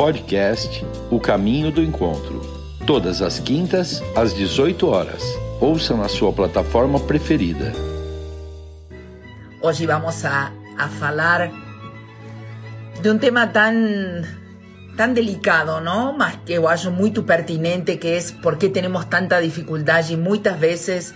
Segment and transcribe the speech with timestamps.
[0.00, 2.40] Podcast O Caminho do Encontro.
[2.86, 5.22] Todas as quintas, às 18 horas.
[5.60, 7.70] Ouça na sua plataforma preferida.
[9.60, 11.50] Hoje vamos a, a falar
[13.02, 13.74] de um tema tão,
[14.96, 16.16] tão delicado, não?
[16.16, 21.14] Mas que eu acho muito pertinente, que é por que temos tanta dificuldade muitas vezes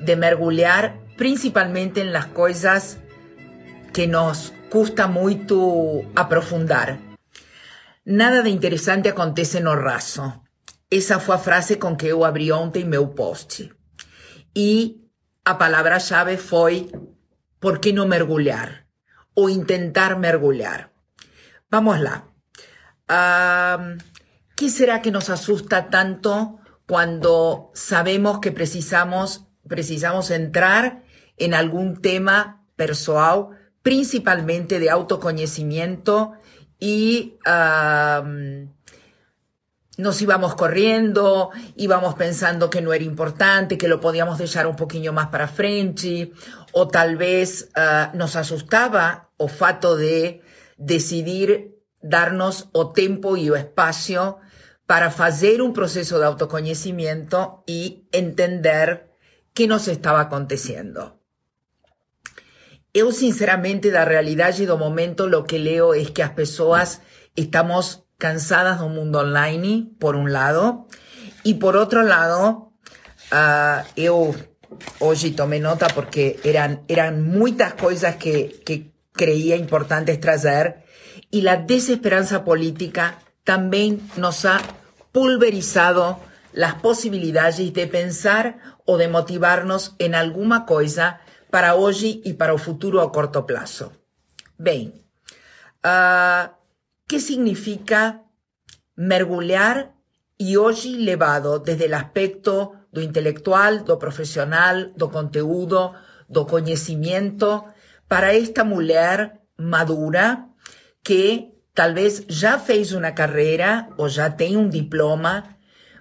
[0.00, 2.98] de mergulhar, principalmente nas coisas
[3.92, 7.11] que nos custa muito aprofundar.
[8.04, 10.42] Nada de interessante acontece no raso.
[10.90, 13.70] Essa foi a frase com que eu abri ontem meu post.
[14.56, 15.00] E
[15.44, 16.90] a palavra-chave foi
[17.60, 18.86] por que não mergulhar?
[19.36, 20.90] Ou tentar mergulhar.
[21.70, 22.26] Vamos lá.
[23.08, 23.96] Uh,
[24.56, 31.02] que será que nos assusta tanto quando sabemos que precisamos, precisamos entrar
[31.38, 36.32] em algum tema pessoal, principalmente de autoconhecimento
[36.84, 37.36] y
[39.96, 45.12] nos íbamos corriendo, íbamos pensando que no era importante, que lo podíamos dejar un poquito
[45.12, 46.32] más para frente,
[46.72, 50.42] o tal vez ah, nos asustaba o fato de
[50.76, 54.40] decidir darnos o tiempo y o espacio
[54.84, 59.12] para hacer un proceso de autoconocimiento y entender
[59.54, 61.21] qué nos estaba aconteciendo.
[62.94, 67.00] Eu, sinceramente, da realidade do momento, lo que leo es que as pessoas
[67.34, 70.86] estamos cansadas do mundo online, por um lado,
[71.42, 72.76] e por outro lado,
[73.32, 74.34] uh,
[75.00, 80.84] hoje tomei nota porque eram, eram muitas coisas que, que creía importantes trazer,
[81.32, 84.60] e a desesperança política também nos ha
[85.12, 86.20] pulverizado
[86.52, 91.20] las posibilidades de pensar o de motivarnos en alguna coisa
[91.52, 93.92] para hoje e para o futuro a corto plazo.
[94.58, 94.94] Bem,
[95.84, 96.48] uh,
[97.06, 98.22] que significa
[98.96, 99.92] mergulhar
[100.40, 105.92] e hoje levado desde o aspecto do intelectual, do profissional, do conteúdo,
[106.26, 107.64] do conhecimento
[108.08, 110.48] para esta mulher madura
[111.04, 115.51] que talvez já fez uma carreira ou já tem um diploma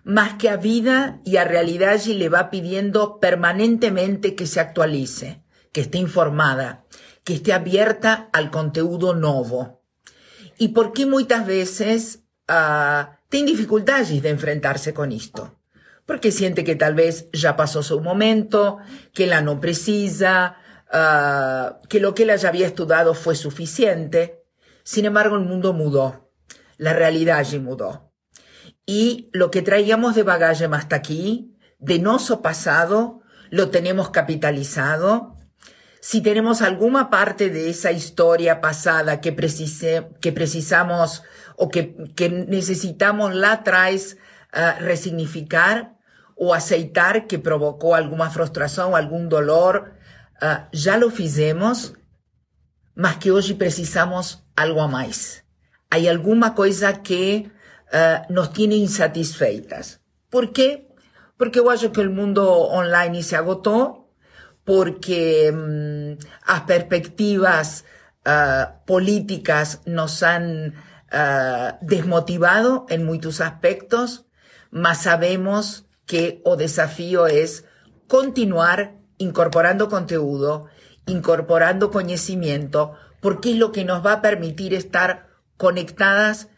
[0.03, 5.81] mas que a vida y a realidad le va pidiendo permanentemente que se actualice, que
[5.81, 6.85] esté informada,
[7.23, 9.83] que esté abierta al contenido nuevo.
[10.57, 15.59] ¿Y por qué muchas veces uh, tiene dificultades de enfrentarse con esto?
[16.05, 18.79] Porque siente que tal vez ya pasó su momento,
[19.13, 20.57] que la no precisa,
[20.91, 24.43] uh, que lo que ella ya había estudiado fue suficiente.
[24.83, 26.31] Sin embargo, el mundo mudó.
[26.77, 28.10] La realidad allí mudó.
[28.93, 35.37] Y lo que traíamos de bagaje hasta aquí, de noso pasado, lo tenemos capitalizado.
[36.01, 41.23] Si tenemos alguna parte de esa historia pasada que, precise, que precisamos
[41.55, 41.95] o que,
[42.49, 44.17] necesitamos la traes
[44.81, 45.97] resignificar
[46.35, 49.93] o aceitar que provocó alguna frustración o algún dolor,
[50.73, 51.93] ya lo fizemos,
[52.93, 55.45] mas que hoje precisamos algo mais.
[55.89, 57.51] Hay alguna cosa que
[57.93, 60.01] uh, nos tiene insatisfeitas.
[60.29, 60.87] ¿Por qué?
[61.37, 64.13] Porque eu acho que o mundo online se agotou,
[64.63, 66.15] porque um,
[66.45, 67.83] as perspectivas
[68.25, 70.75] uh, políticas nos han
[71.11, 74.25] uh, desmotivado en muchos aspectos,
[74.69, 77.65] mas sabemos que o desafío es
[78.07, 80.67] continuar incorporando conteúdo,
[81.05, 85.27] incorporando conocimiento, porque es lo que nos va a permitir estar
[85.57, 86.49] conectadas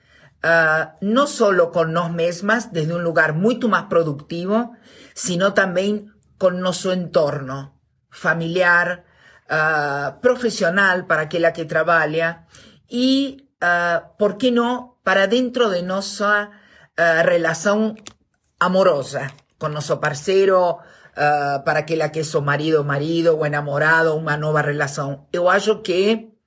[0.44, 4.74] uh, no solo con nos mesmas desde un lugar mucho más productivo,
[5.14, 9.06] sino también con nuestro entorno familiar,
[9.50, 12.48] uh, profesional para aquella que trabaja
[12.88, 16.52] y, uh, ¿por qué no?, para dentro de nuestra
[16.96, 18.02] relación
[18.60, 20.78] amorosa con nuestro parcero,
[21.14, 25.28] para aquella que es marido, marido o enamorado, una nueva relación.
[25.34, 26.38] Yo acho que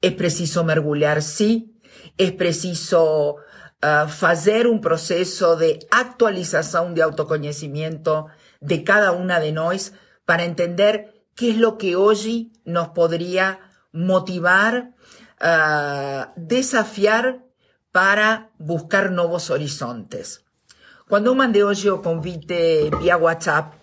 [0.00, 1.71] es preciso mergulhar, sí,
[2.18, 3.36] es preciso
[3.80, 8.28] hacer uh, un proceso de actualización de autoconocimiento
[8.60, 9.92] de cada una de nosotros
[10.24, 13.58] para entender qué es lo que hoy nos podría
[13.92, 14.92] motivar,
[15.40, 17.44] uh, desafiar
[17.90, 20.44] para buscar nuevos horizontes.
[21.08, 23.74] Cuando mandé hoy o convite vía WhatsApp,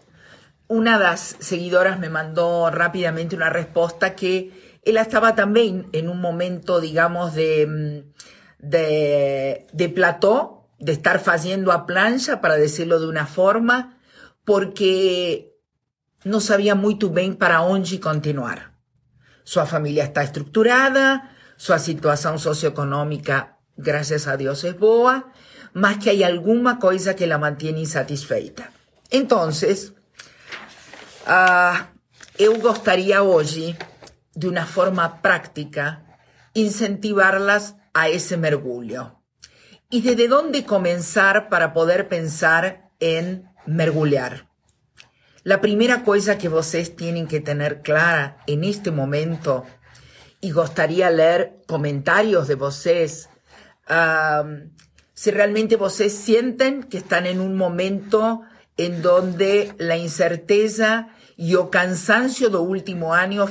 [0.67, 6.21] una de las seguidoras me mandó rápidamente una respuesta que él estaba también en un
[6.21, 13.07] momento, digamos, de, mm, de, de plató, de estar haciendo a plancha, para decirlo de
[13.07, 13.97] una forma,
[14.45, 15.53] porque
[16.23, 18.73] no sabía muy bien para dónde continuar.
[19.43, 25.31] Su familia está estructurada, su situación socioeconómica gracias a Dios es boa,
[25.73, 28.71] mas que hay alguna cosa que la mantiene insatisfeita.
[29.09, 29.93] Entonces,
[31.27, 31.85] uh,
[32.37, 33.77] eu gostaria hoje,
[34.33, 36.05] de una forma práctica,
[36.53, 39.21] incentivarlas a ese mergulho.
[39.89, 44.47] ¿Y desde dónde comenzar para poder pensar en mergulhar?
[45.43, 49.65] La primera cosa que vocês tienen que tener clara en este momento,
[50.41, 53.29] y gustaría leer comentarios de vocês,
[53.89, 54.69] um,
[55.13, 58.41] si realmente vocês sienten que están en un momento
[58.77, 63.47] en donde la incerteza y o cansancio do último año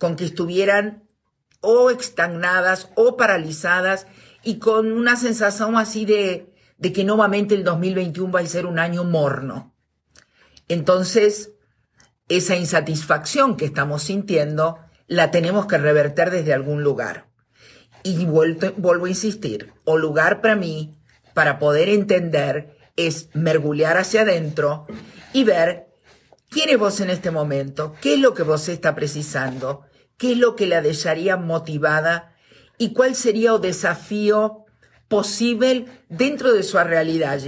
[0.00, 1.04] con que estuvieran
[1.60, 4.08] o estagnadas o paralizadas
[4.42, 8.80] y con una sensación así de, de que nuevamente el 2021 va a ser un
[8.80, 9.76] año morno.
[10.66, 11.52] Entonces,
[12.28, 17.28] esa insatisfacción que estamos sintiendo la tenemos que reverter desde algún lugar.
[18.02, 20.94] Y vuelvo, a insistir, o lugar para mí,
[21.34, 24.86] para poder entender, es mergulhar hacia adentro
[25.32, 25.88] y ver
[26.48, 29.82] quién es vos en este momento, qué es lo que vos está precisando,
[30.20, 32.36] qué es lo que la dejaría motivada
[32.76, 34.66] y cuál sería el desafío
[35.08, 37.40] posible dentro de su realidad,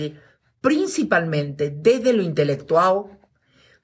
[0.62, 3.18] principalmente desde lo intelectual,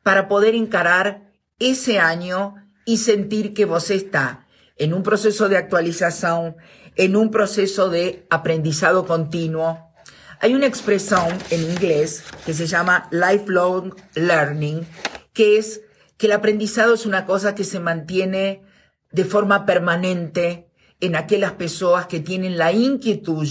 [0.02, 2.55] para poder encarar ese año
[2.87, 4.46] y sentir que vos está
[4.76, 6.56] en un proceso de actualización,
[6.96, 9.93] en un proceso de aprendizado continuo.
[10.40, 14.87] Hay una expresión en inglés que se llama lifelong learning,
[15.35, 15.82] que es
[16.17, 18.67] que el aprendizado es una cosa que se mantiene
[19.10, 20.70] de forma permanente
[21.00, 23.46] en aquellas personas que tienen la inquietud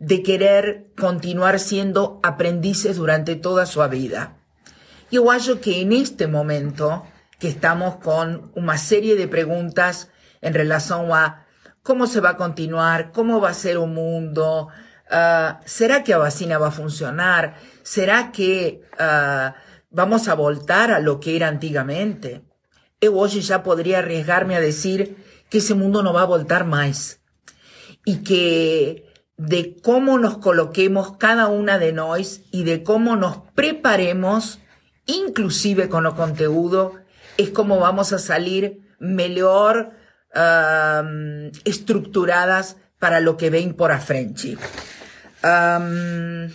[0.00, 4.36] de querer continuar siendo aprendices durante toda su vida.
[5.10, 5.24] Yo
[5.60, 7.04] que en este momento
[7.38, 11.46] que estamos con una serie de preguntas en relación a
[11.82, 14.68] cómo se va a continuar, cómo va a ser un mundo,
[15.10, 19.52] uh, será que la vacina va a funcionar, será que uh,
[19.90, 22.42] vamos a voltar a lo que era antiguamente.
[23.00, 25.16] Eu hoje ya podría arriesgarme a decir
[25.50, 27.20] que ese mundo no va a voltar más
[28.04, 29.04] y que
[29.36, 34.58] de cómo nos coloquemos cada una de nosotros y de cómo nos preparemos,
[35.06, 36.94] inclusive con lo conteúdo,
[37.36, 39.92] es como vamos a salir mejor
[41.64, 44.58] estructuradas para lo que ven por a frente.
[45.44, 46.50] Um,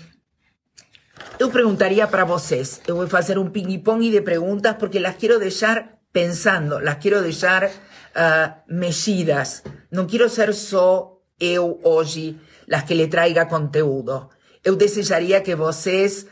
[1.39, 6.02] eu preguntaría para vocês, eu vou fazer um ping-pong de preguntas porque las quiero dejar
[6.13, 7.71] pensando, las quiero dejar
[8.15, 9.63] uh, mexidas.
[9.89, 12.35] No quiero ser só eu hoje
[12.67, 14.29] las que le traiga conteúdo.
[14.63, 16.27] Eu desejaría que vocês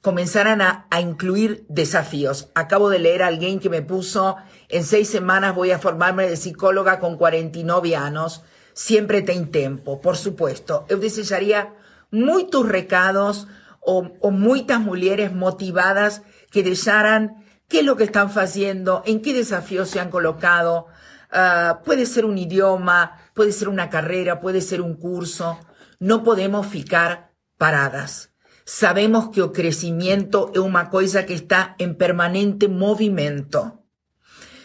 [0.00, 2.50] comenzaran a, incluir desafíos.
[2.54, 4.36] Acabo de leer a alguien que me puso,
[4.68, 8.42] en seis semanas voy a formarme de psicóloga con 49 años,
[8.72, 10.86] siempre ten tiempo, por supuesto.
[10.88, 11.74] Eu desejaría
[12.12, 13.48] muchos recados
[13.80, 19.34] o, o muchas mujeres motivadas que dejaran qué es lo que están haciendo, en qué
[19.34, 20.86] desafíos se han colocado.
[21.32, 25.58] Uh, puede ser un idioma, puede ser una carrera, puede ser un curso.
[25.98, 28.30] No podemos ficar paradas.
[28.64, 33.84] Sabemos que el crecimiento es una cosa que está en permanente movimiento.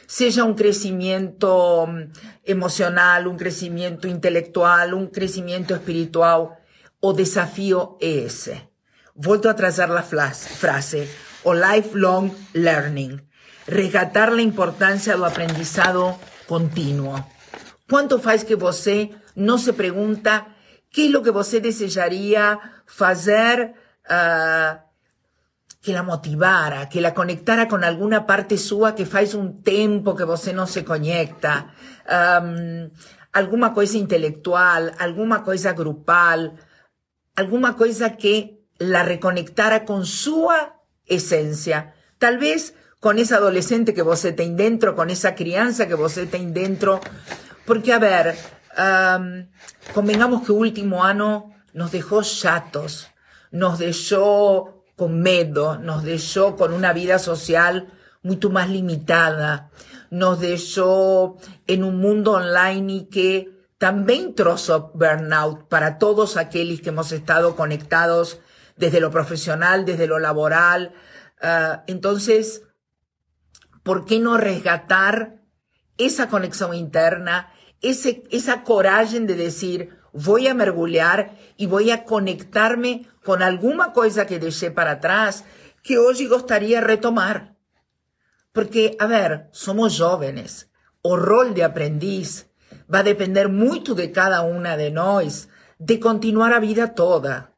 [0.08, 2.12] Sea un crecimiento mm,
[2.44, 6.50] emocional, un crecimiento intelectual, un crecimiento espiritual,
[7.00, 8.72] o desafío es ese.
[9.14, 11.08] Vuelto a trazar la frase,
[11.44, 13.22] o lifelong learning,
[13.68, 16.18] resgatar la importancia del aprendizado
[16.48, 17.26] continuo.
[17.90, 20.56] ¿Cuánto faz que você no se pregunta
[20.92, 22.60] qué es lo que você desearía
[23.00, 23.74] hacer
[24.10, 24.78] uh,
[25.82, 30.26] que la motivara, que la conectara con alguna parte suya que faz un tiempo que
[30.26, 31.74] você no se conecta,
[32.08, 32.90] um,
[33.32, 36.56] alguna cosa intelectual, alguna cosa grupal,
[37.36, 40.48] alguna cosa que la reconectara con su
[41.16, 41.94] esencia.
[42.18, 46.54] Tal vez con esa adolescente que vos ten dentro, con esa crianza que vos ten
[46.54, 47.02] dentro.
[47.66, 48.36] Porque, a ver,
[48.78, 49.48] um,
[49.94, 53.08] convengamos que último año nos dejó chatos,
[53.52, 57.92] nos dejó con miedo, nos dejó con una vida social
[58.22, 59.72] mucho más limitada,
[60.12, 66.90] nos dejó en un mundo online y que también trozo burnout para todos aquellos que
[66.90, 68.40] hemos estado conectados
[68.82, 70.94] desde lo profesional, desde lo laboral.
[71.42, 72.64] Uh, entonces,
[73.84, 75.44] ¿por qué no resgatar
[75.98, 83.08] esa conexión interna, ese, esa coraje de decir, voy a mergulhar y voy a conectarme
[83.24, 85.46] con alguna cosa que dejé para atrás
[85.84, 87.56] que hoy gustaría retomar?
[88.52, 90.70] Porque, a ver, somos jóvenes.
[91.04, 92.48] O rol de aprendiz
[92.94, 97.51] va a depender mucho de cada una de nosotros de continuar a vida toda.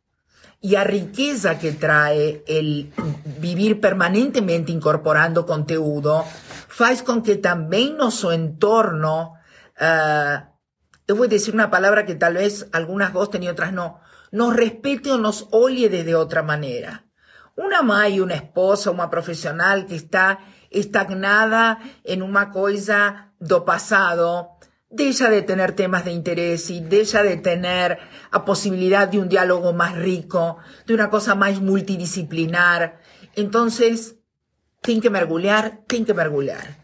[0.64, 2.94] Y a riqueza que trae el
[3.42, 6.24] vivir permanentemente incorporando conteúdo,
[6.70, 9.34] faz con que también nuestro entorno,
[9.82, 10.40] uh,
[11.06, 14.00] yo voy a decir una palabra que tal vez algunas gosten y otras no,
[14.32, 17.08] nos respete o nos oye de otra manera.
[17.58, 20.40] Una madre, una esposa, una profesional que está
[20.70, 24.53] estagnada en una cosa do pasado,
[24.94, 28.00] deja de tener temas de interés y deja de tener
[28.32, 33.00] la posibilidad de un diálogo más rico, de una cosa más multidisciplinar.
[33.36, 34.16] Entonces,
[34.82, 36.84] tiene que mergulhar, tiene que mergulhar.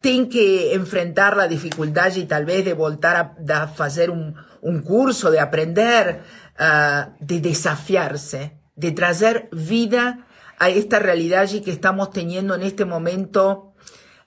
[0.00, 4.34] Tiene que enfrentar la dificultad y tal vez de voltar a, hacer un,
[4.82, 6.22] curso, de aprender,
[6.58, 10.26] ah, de desafiarse, de traer vida
[10.58, 13.74] a esta realidad y que estamos teniendo en este momento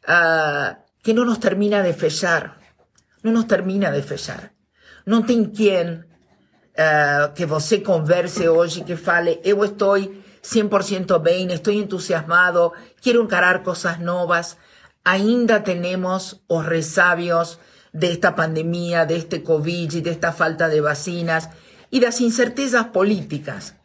[0.08, 2.65] uh, que no nos termina de fechar
[3.26, 4.54] no nos termina de fechar.
[5.08, 6.06] No tem quien
[6.78, 13.64] uh, que você converse hoy que fale, eu estoy 100% bien, estoy entusiasmado, quiero encarar
[13.64, 14.58] cosas nuevas.
[15.04, 17.60] Ainda tenemos os resabios
[17.94, 21.50] de esta pandemia, de este COVID y de esta falta de vacinas
[21.90, 23.76] y de las incertezas políticas.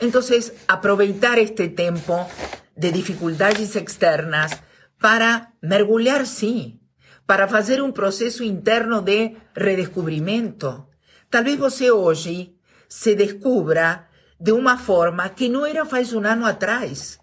[0.00, 2.26] Entonces, aprovechar este tiempo
[2.74, 4.62] de dificultades externas
[4.98, 6.80] para mergulhar, sí,
[7.26, 10.88] para hacer un proceso interno de redescubrimiento.
[11.28, 12.56] Tal vez você hoy
[12.88, 17.20] se descubra de una forma que no era faz un año atrás.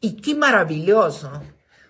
[0.00, 1.42] Y qué maravilloso,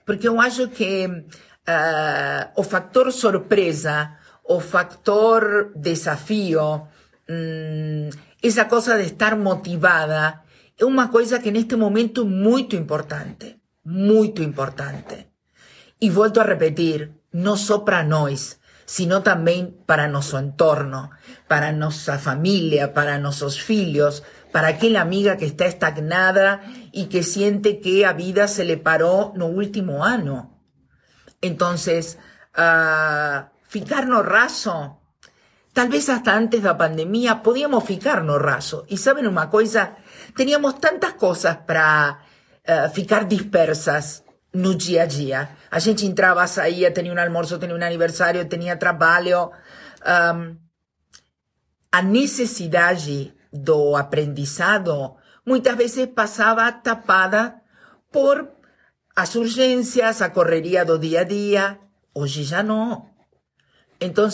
[0.05, 6.89] porque yo acho que uh, o factor sorpresa, o factor desafío,
[7.29, 8.11] um,
[8.43, 10.45] esa cosa de estar motivada,
[10.77, 15.31] es una cosa que en este momento es muy importante, muy importante.
[16.01, 18.61] Y vuelto a repetir, no só para nós,
[18.91, 21.11] sino también para nuestro entorno,
[21.47, 27.79] para nuestra familia, para nuestros filhos, para aquella amiga que está estagnada y que siente
[27.79, 30.59] que a vida se le paró no último año.
[31.41, 32.19] Entonces,
[32.59, 35.01] uh, ficarnos raso,
[35.73, 38.85] tal vez hasta antes de la pandemia podíamos ficarnos raso.
[38.89, 39.99] Y saben una cosa,
[40.37, 42.25] teníamos tantas cosas para
[42.67, 45.49] uh, ficar dispersas no dia a dia.
[45.71, 49.51] A gente entrava, saía, tinha um almoço, tinha um aniversário, tinha trabalho.
[50.05, 50.57] Um,
[51.93, 55.17] a necessidade do aprendizado
[55.47, 57.57] muitas vezes passava tapada
[58.13, 58.49] por
[59.15, 61.79] as urgências, a correria do dia a dia.
[62.15, 63.09] Hoje já não.
[64.01, 64.29] Então,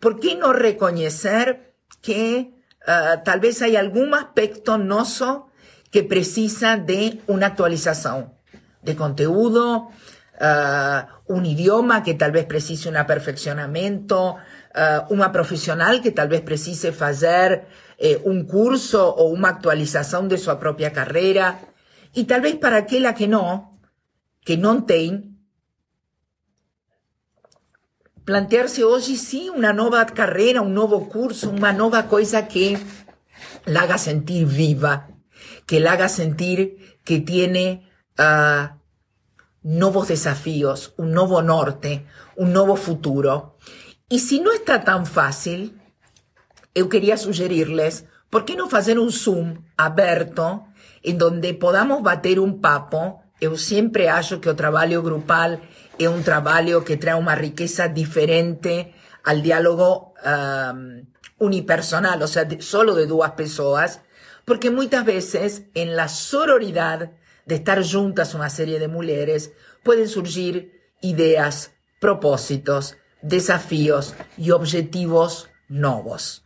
[0.00, 5.46] por que não reconhecer que uh, talvez há algum aspecto nosso
[5.90, 8.37] que precisa de uma atualização?
[8.82, 9.88] De contenido,
[10.40, 14.36] uh, un idioma que tal vez precise un perfeccionamiento,
[14.74, 17.66] uh, una profesional que tal vez precise hacer
[17.98, 21.60] eh, un curso o una actualización de su propia carrera,
[22.14, 23.80] y tal vez para aquella que no,
[24.44, 25.38] que no tiene,
[28.24, 32.78] plantearse hoy sí una nueva carrera, un nuevo curso, una nueva cosa que
[33.64, 35.08] la haga sentir viva,
[35.66, 37.87] que la haga sentir que tiene
[38.18, 38.76] uh,
[39.62, 42.06] nuevos desafíos, un nuevo norte,
[42.36, 43.56] un nuevo futuro.
[44.08, 45.80] Y si no está tan fácil,
[46.74, 50.66] yo quería sugerirles, ¿por qué no hacer un Zoom abierto
[51.02, 53.22] en donde podamos bater un papo?
[53.40, 55.60] Yo siempre hallo que el trabajo grupal
[55.98, 58.94] es un trabajo que trae una riqueza diferente
[59.24, 61.04] al diálogo um,
[61.38, 64.00] unipersonal, o sea, solo de dos personas,
[64.44, 67.12] porque muchas veces en la sororidad
[67.48, 69.52] de estar juntas una serie de mujeres,
[69.82, 76.42] pueden surgir ideas, propósitos, desafíos y objetivos nuevos.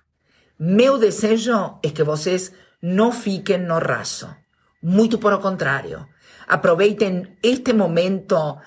[0.58, 4.36] Meu desejo es que vocês no fiquen no raso.
[4.80, 6.08] Muito por el contrario.
[6.46, 8.58] Aproveiten este momento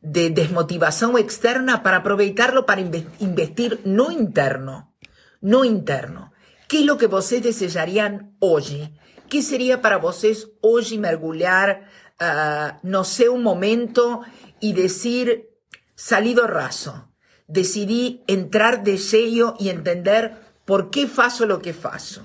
[0.00, 4.94] de desmotivación externa para aproveitarlo para investir no interno.
[5.40, 6.32] No interno.
[6.66, 8.98] ¿Qué es lo que vocês desejarían hoy?
[9.28, 11.84] ¿Qué sería para vocês hoy mergulhar,
[12.18, 14.22] uh, no sé, un momento
[14.58, 15.50] y decir,
[15.94, 17.12] salido raso,
[17.46, 22.22] decidí entrar de sello y entender por qué faço lo que faço?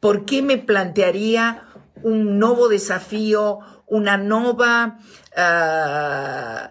[0.00, 1.68] ¿Por qué me plantearía
[2.02, 4.96] un nuevo desafío, una nueva
[5.36, 6.70] uh,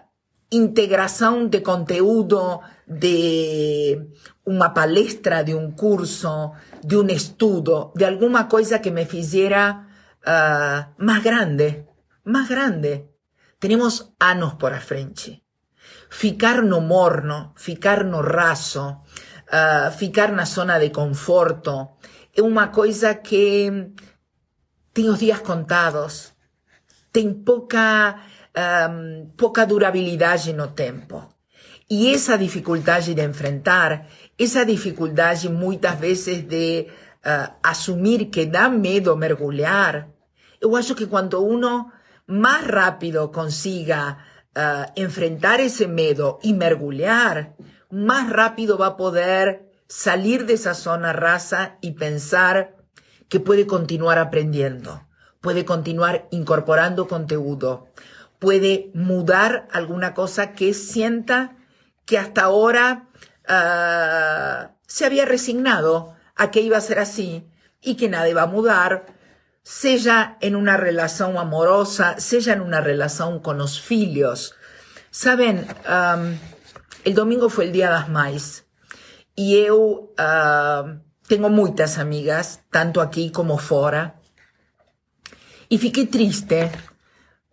[0.50, 4.08] integración de contenido, de
[4.44, 9.88] una palestra, de un curso, de un estudio, de alguna cosa que me hiciera
[10.26, 11.86] uh, más grande,
[12.24, 13.10] más grande.
[13.58, 15.44] Tenemos años por frente.
[16.08, 19.02] Ficar no morno, ficar no raso,
[19.52, 21.98] uh, ficar na zona de conforto
[22.34, 23.92] é uma coisa que
[24.98, 26.32] os dias contados,
[27.12, 28.20] tem pouca,
[28.88, 31.34] um, pouca durabilidade no tempo.
[31.88, 34.06] E essa dificuldade de enfrentar,
[34.44, 36.86] essa dificuldade muitas vezes de
[37.24, 40.08] uh, assumir que dá medo mergulhar,
[40.58, 41.92] eu acho que quando uno
[42.26, 44.16] mais rápido consiga
[44.56, 47.52] uh, enfrentar esse medo e mergulhar,
[47.90, 52.76] mais rápido vai poder salir de esa zona rasa y pensar
[53.28, 55.02] que puede continuar aprendiendo,
[55.42, 57.88] puede continuar incorporando contenido,
[58.38, 61.56] puede mudar alguna cosa que sienta
[62.06, 63.09] que hasta ahora
[63.50, 67.46] uh, se había resignado a que iba a ser así
[67.82, 69.06] y que nada iba a mudar,
[69.62, 74.54] sea en una relación amorosa, sea en una relación con los filios.
[75.10, 75.66] Saben,
[77.04, 78.64] el domingo fue el Día de las Maíz.
[79.36, 84.20] E eu uh, tenho muitas amigas, tanto aqui como fora.
[85.70, 86.70] E fiquei triste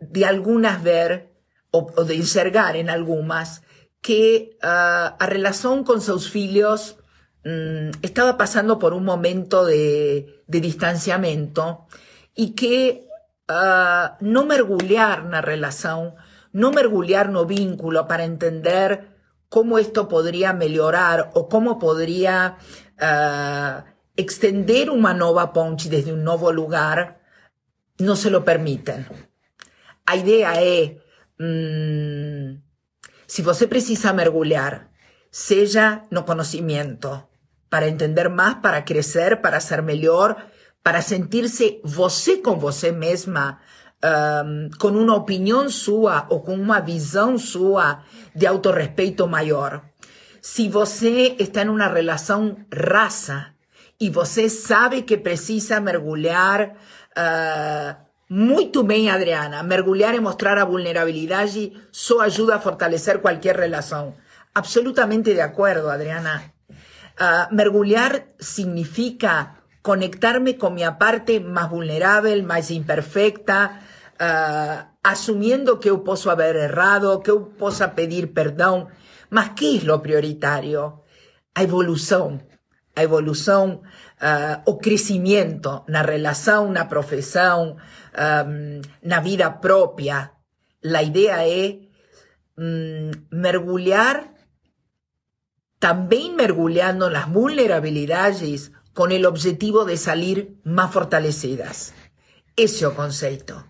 [0.02, 1.32] de algumas ver,
[1.72, 3.62] ou de enxergar em algumas,
[4.08, 6.96] que uh, a relação com seus filhos
[7.46, 11.80] um, estava passando por um momento de, de distanciamento
[12.32, 13.04] e que
[13.52, 16.16] uh, não mergulhar na relação,
[16.54, 19.10] não mergulhar no vínculo para entender
[19.50, 23.84] cómo esto podría mejorar o cómo podría uh,
[24.16, 27.20] extender una nueva ponte desde un nuevo lugar,
[28.00, 29.06] no se lo permiten.
[30.08, 30.94] La idea es,
[31.40, 32.67] mmm,
[33.28, 34.90] si você precisa mergulhar,
[35.30, 37.28] seja no conocimiento,
[37.70, 40.38] para entender más, para crecer, para ser mejor,
[40.82, 43.60] para sentirse você con você mesma,
[44.02, 48.04] um, con una opinión sua o con una visión sua
[48.34, 49.82] de autorrespeito maior.
[50.40, 53.54] Se você está em uma relação raça
[54.00, 56.72] e você sabe que precisa mergulhar
[57.18, 64.16] uh, muito bem, Adriana, mergulhar e mostrar a vulnerabilidade só ajuda a fortalecer qualquer relação.
[64.54, 66.54] Absolutamente de acordo, Adriana.
[67.20, 73.80] Uh, mergulhar significa conectarme con mi parte más vulnerable, más imperfecta,
[74.20, 78.88] uh, asumiendo que yo puedo haber errado, que yo puedo pedir perdón.
[79.30, 81.04] Mas ¿qué es lo prioritario?
[81.56, 82.44] A evolución,
[82.96, 83.82] a evolución
[84.22, 87.78] uh, o crecimiento na relación, na profesión,
[88.18, 90.34] um, na vida propia.
[90.82, 91.76] La idea es
[92.58, 94.34] um, mergulhar,
[95.80, 101.94] también mergulhando las vulnerabilidades con el objetivo de salir más fortalecidas.
[102.56, 103.64] Ese es el concepto.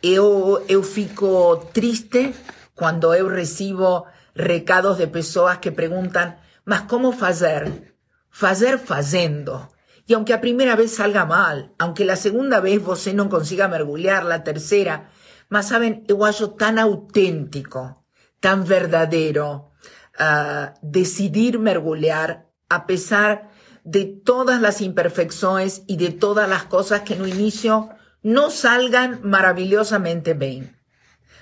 [0.00, 2.34] Eu, eu fico triste
[2.74, 7.94] quando eu recibo recados de pessoas que perguntam, mas como fazer?
[8.30, 9.68] Fazer fazendo.
[10.08, 14.30] E aunque a primeira vez salga mal, aunque a segunda vez você não consiga mergulhar,
[14.30, 15.08] a terceira,
[15.48, 18.04] mas sabem, eu acho tão autêntico,
[18.40, 19.72] tão verdadeiro
[20.18, 23.50] uh, decidir mergulhar a pesar
[23.84, 27.88] de todas as imperfeições e de todas as coisas que no início
[28.22, 30.78] no salgan maravillosamente bien.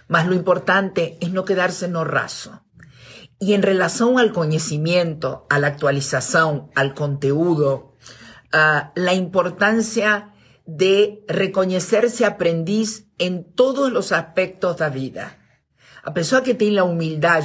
[0.09, 2.65] Mas lo importante es no quedarse no raso.
[3.39, 7.90] Y en relación al conocimiento, a la actualización, al contenido,
[8.53, 10.33] uh, la importancia
[10.67, 15.39] de reconocerse aprendiz en todos los aspectos de la vida.
[16.03, 17.45] A pesar que tiene la humildad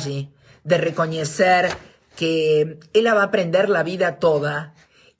[0.63, 1.69] de reconocer
[2.15, 4.73] que ella va a aprender la vida toda,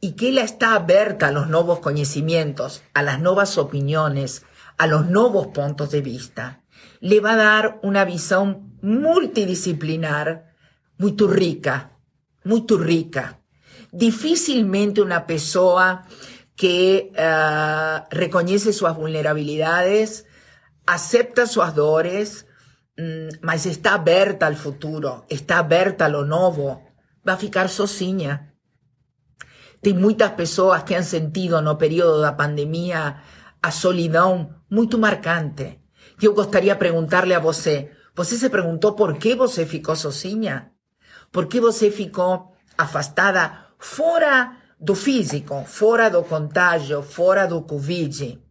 [0.06, 4.44] y que ella está abierta a los nuevos conocimientos, a las nuevas opiniones,
[4.78, 6.62] a los nuevos puntos de vista,
[7.00, 10.54] le va a dar una visión multidisciplinar
[11.00, 11.98] muy rica,
[12.44, 13.42] muy rica.
[13.98, 16.06] Difícilmente una persona
[16.56, 20.26] que uh, reconoce sus vulnerabilidades,
[20.86, 22.46] acepta sus dores,
[22.98, 26.84] um, mas está abierta al futuro, está abierta a lo nuevo,
[27.28, 28.56] va a ficar sozinha
[29.86, 33.22] Tem muitas pessoas que han sentido no período da pandemia
[33.62, 35.80] a solidão muito marcante.
[36.20, 40.74] E eu gostaria de perguntar-lhe a você, você se perguntou por que você ficou sozinha?
[41.32, 48.42] Por que você ficou afastada fora do físico, fora do contágio, fora do Covid?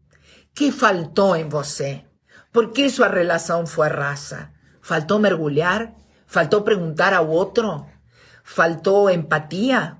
[0.54, 2.04] que faltou em você?
[2.52, 4.50] Por que sua relação foi rasa?
[4.80, 5.92] Faltou mergulhar?
[6.26, 7.86] Faltou perguntar ao outro?
[8.44, 9.98] Faltou empatia?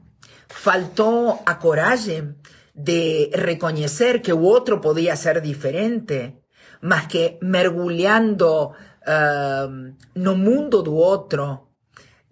[0.54, 2.36] faltó a coraje
[2.74, 6.42] de reconocer que otro podía ser diferente,
[6.80, 11.63] más que mergulhando uh, no mundo do otro,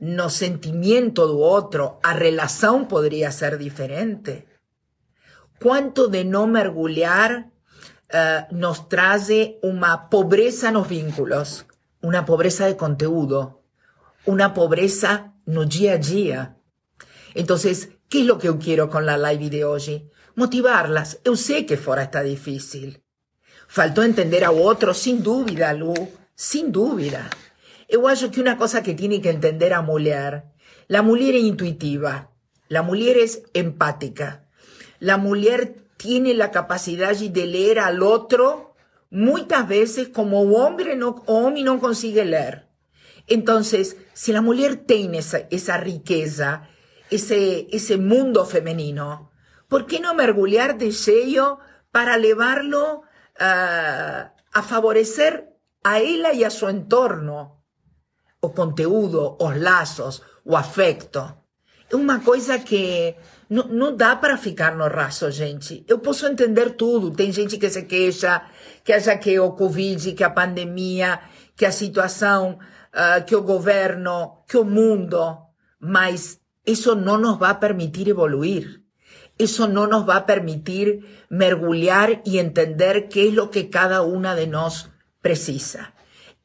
[0.03, 4.45] no sentimento do outro, a relação poderia ser diferente?
[5.61, 9.29] Quanto de não mergulhar uh, nos traz
[9.63, 11.65] uma pobreza nos vínculos,
[12.03, 13.61] uma pobreza de conteúdo,
[14.27, 16.57] uma pobreza no dia a dia.
[17.35, 17.57] Então,
[18.09, 20.11] ¿qué es lo que yo quiero con la live de hoy?
[20.35, 21.21] Motivarlas.
[21.25, 23.03] Yo sé que fora está difícil.
[23.69, 25.95] Faltó entender a otro, sin duda, Lu,
[26.35, 27.31] sin duda.
[27.93, 30.45] Yo acho que una cosa que tiene que entender a mujer,
[30.89, 32.31] la mujer es intuitiva,
[32.69, 34.49] la mujer es empática,
[34.99, 38.75] la mujer tiene la capacidad de leer al otro
[39.11, 42.67] muchas veces como hombre no, hombre no consigue leer.
[43.27, 46.71] Entonces, si la mujer tiene esa, esa riqueza,
[47.11, 49.31] ese, ese mundo femenino,
[49.69, 51.59] ¿por qué no mergulhar de sello
[51.91, 53.03] para llevarlo
[53.39, 57.62] uh, a favorecer a ella y a su entorno?
[58.43, 61.21] O conteúdo, os lazos, o afecto.
[61.89, 63.15] É uma coisa que
[63.49, 65.85] não, não dá para ficar no raso, gente.
[65.89, 67.13] Eu posso entender tudo.
[67.13, 68.43] Tem gente que se queixa,
[68.85, 71.21] que acha que o Covid, que a pandemia,
[71.57, 72.59] que a situação,
[72.93, 75.39] uh, que o governo, que o mundo,
[75.79, 78.83] mas isso não nos vai permitir evoluir.
[79.39, 84.35] Eso no nos va a permitir mergulhar y entender qué es lo que cada una
[84.35, 85.95] de nos precisa.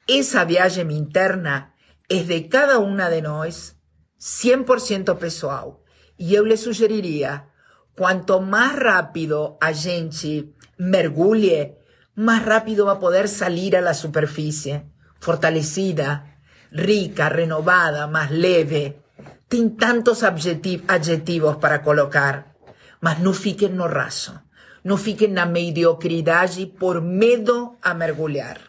[0.07, 1.75] Esa viaje interna
[2.07, 3.77] es de cada una de nós
[4.19, 5.77] 100% pessoal.
[6.17, 7.51] Y yo le sugeriría,
[7.95, 11.77] cuanto más rápido a gente mergulhe,
[12.15, 14.89] más rápido va a poder salir a la superficie,
[15.19, 16.39] fortalecida,
[16.71, 19.03] rica, renovada, más leve.
[19.47, 22.55] Tem tantos adjetivos para colocar,
[22.99, 24.41] mas no fiquen no raso,
[24.83, 28.59] no fiquen na mediocridade por medo a mergulhar.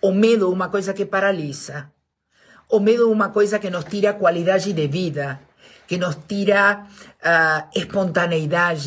[0.00, 1.92] O medo é uma coisa que paralisa.
[2.72, 5.40] O medo de una cosa que nos tira qualidade de vida,
[5.86, 6.88] que nos tira
[7.22, 8.78] uh, espontaneidad.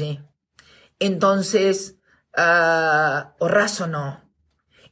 [0.98, 1.96] Entonces,
[2.36, 4.22] uh, o raso no.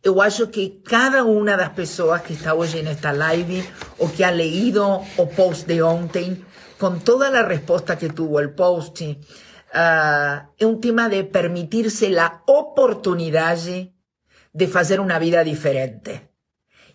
[0.04, 3.66] Yo acho que cada una de las personas que está hoy en esta live
[3.98, 6.44] o que ha leído o post de ontem,
[6.78, 12.44] con toda la respuesta que tuvo el post, uh, es un tema de permitirse la
[12.46, 16.33] oportunidad de hacer una vida diferente.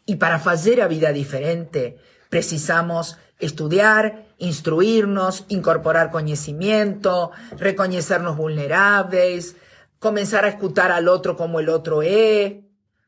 [0.08, 1.98] Y para hacer a vida diferente,
[2.30, 9.56] precisamos estudiar, instruirnos, incorporar conocimiento, reconocernos vulnerables,
[9.98, 12.54] comenzar a escuchar al otro como el otro es,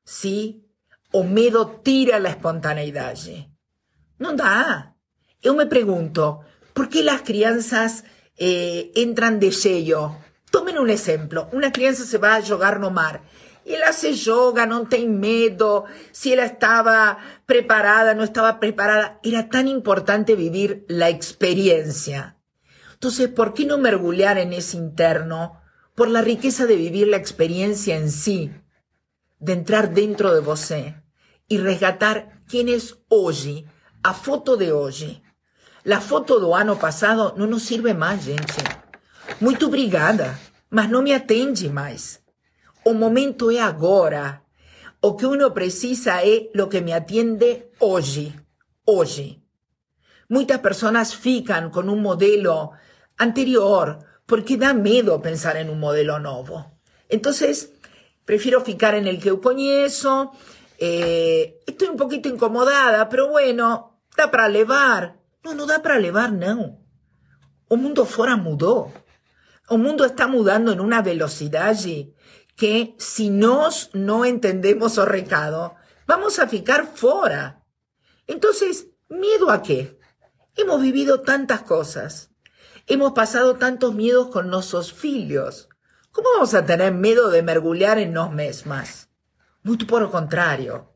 [0.04, 0.68] ¿sí?
[1.10, 3.16] O medo tira la espontaneidad.
[4.18, 4.94] No da.
[5.40, 6.40] Yo me pregunto,
[6.74, 8.04] ¿por qué las crianzas
[8.36, 10.16] eh, entran de sello?
[10.50, 11.48] Tomen un ejemplo.
[11.52, 13.22] Una crianza se va a jugar no mar
[13.74, 19.18] ela se joga, não tem medo, se ela estava preparada, não estava preparada.
[19.24, 22.37] Era tan importante vivir la experiencia.
[22.94, 25.61] Entonces, ¿por qué no mergulhar en ese interno
[25.94, 28.52] por la riqueza de vivir la experiencia en sí,
[29.38, 31.02] de entrar dentro de você
[31.48, 33.66] y resgatar quién es hoy,
[34.02, 35.22] a foto de hoy?
[35.85, 38.62] La foto do ano passado não nos sirve mais, gente.
[39.40, 42.20] Muito obrigada, mas não me atende mais.
[42.84, 44.44] O momento es agora.
[45.00, 48.34] O que uno precisa es lo que me atiende hoy.
[48.84, 49.42] Hoy.
[50.28, 52.72] Muchas personas fican con un modelo
[53.16, 56.78] anterior porque da miedo pensar en un modelo nuevo.
[57.08, 57.72] Entonces,
[58.24, 60.32] prefiero ficar en el que yo conozco.
[60.78, 65.18] Eh, estoy un poquito incomodada, pero bueno, da para levar.
[65.42, 66.78] No, no da para levar, no.
[67.68, 68.92] O mundo fuera mudó.
[69.68, 71.76] O mundo está mudando en una velocidad
[72.61, 77.64] que si nos no entendemos o recado, vamos a ficar fuera.
[78.27, 79.99] Entonces, ¿miedo a qué?
[80.57, 82.33] Hemos vivido tantas cosas.
[82.87, 85.70] Hemos pasado tantos miedos con nuestros filhos.
[86.12, 89.09] ¿Cómo vamos a tener miedo de mergulhar en nos mesmas?
[89.62, 90.92] Muy por lo contrario.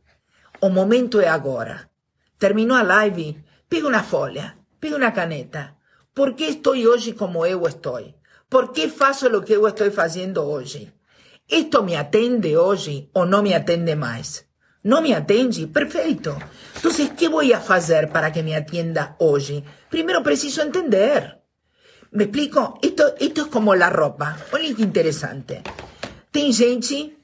[0.61, 1.91] O momento es ahora.
[2.37, 5.79] Terminó a live, pega una folia, pega una caneta.
[6.13, 8.17] ¿Por qué estoy hoy como yo estoy?
[8.51, 10.93] ¿Por qué faço lo que yo estoy haciendo hoy?
[11.49, 14.47] ¿Esto me atende hoy o no me atende más?
[14.83, 15.67] ¿No me atende?
[15.67, 16.37] Perfecto.
[16.77, 19.65] Entonces, ¿qué voy a hacer para que me atienda hoy?
[19.91, 21.43] Primero preciso entender.
[22.11, 22.79] ¿Me explico?
[22.81, 24.39] Esto, esto es como la ropa.
[24.53, 25.63] Oye, qué interesante.
[26.31, 27.17] Tem gente,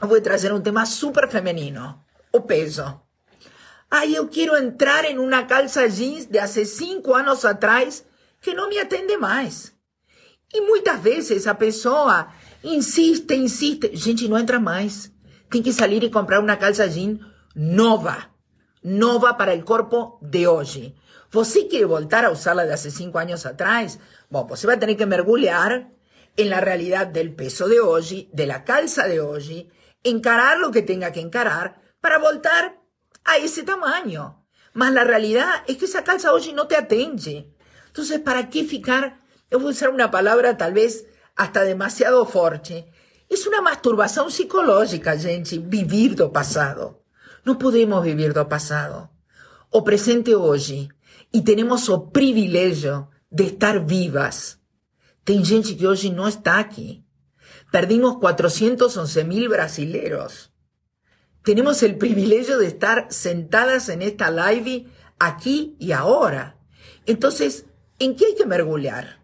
[0.00, 3.06] voy a traer un tema súper femenino, o peso.
[3.90, 8.04] Ay, yo quiero entrar en una calza jeans de hace cinco años atrás
[8.40, 9.74] que no me atende más.
[10.52, 13.90] Y muchas veces a persona Insiste, insiste.
[13.94, 15.12] Gente, não entra mais.
[15.50, 17.20] Tem que sair e comprar uma calça jeans
[17.54, 18.34] nova.
[18.84, 20.94] nova para el cuerpo de hoy.
[21.30, 23.98] ¿Você quiere voltar a usarla de hace cinco años atrás?
[24.28, 25.90] Bueno, pues va a tener que mergulhar
[26.36, 29.70] en la realidad del peso de hoy, de la calza de hoy,
[30.04, 32.80] encarar lo que tenga que encarar para voltar
[33.24, 34.44] a ese tamaño.
[34.74, 37.52] Más la realidad es que esa calza hoy no te atende.
[37.86, 39.22] Entonces, ¿para qué ficar?
[39.50, 42.90] Yo voy a usar una palabra tal vez hasta demasiado fuerte.
[43.28, 47.02] Es una masturbación psicológica, gente, vivir do pasado.
[47.44, 49.10] No podemos vivir do pasado.
[49.70, 50.88] O presente hoy.
[51.32, 54.60] Y tenemos o privilegio de estar vivas.
[55.24, 57.04] Tem gente que hoy no está aquí.
[57.72, 60.52] Perdimos 411 mil brasileros.
[61.42, 64.86] Tenemos el privilegio de estar sentadas en esta live
[65.18, 66.58] aquí y ahora.
[67.06, 67.66] Entonces,
[67.98, 69.20] ¿En qué hay que mergulhar?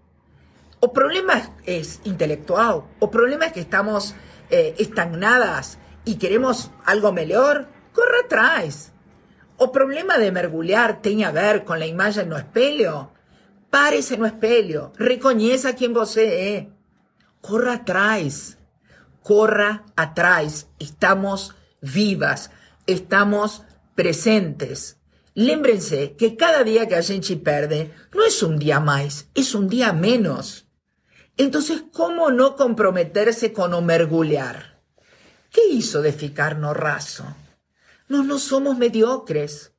[0.80, 4.14] O problema es intelectual, o problema es que estamos
[4.48, 8.92] eh, estagnadas y queremos algo mejor, corre atrás.
[9.58, 13.12] O problema de mergulhar tiene a ver con la imagen no espelho,
[13.68, 16.68] párese no espelho, reconheça quem você é,
[17.42, 18.56] corra atrás,
[19.22, 22.50] corra atrás, estamos vivas,
[22.86, 23.62] estamos
[23.94, 24.96] presentes.
[25.34, 29.68] Lémbrense que cada día que a gente perde no es un día más, es un
[29.68, 30.69] día menos.
[31.40, 34.82] Entonces, ¿cómo no comprometerse con o mergulhar?
[35.50, 37.24] ¿Qué hizo de ficarnos raso?
[38.08, 39.72] No, no somos mediocres.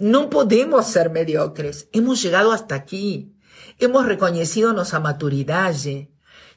[0.00, 1.88] No podemos ser mediocres.
[1.92, 3.36] Hemos llegado hasta aquí.
[3.78, 5.76] Hemos reconocido nuestra maturidad.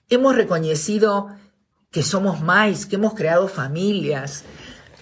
[0.09, 1.27] Hemos reconocido
[1.91, 4.45] que somos más, que hemos creado familias.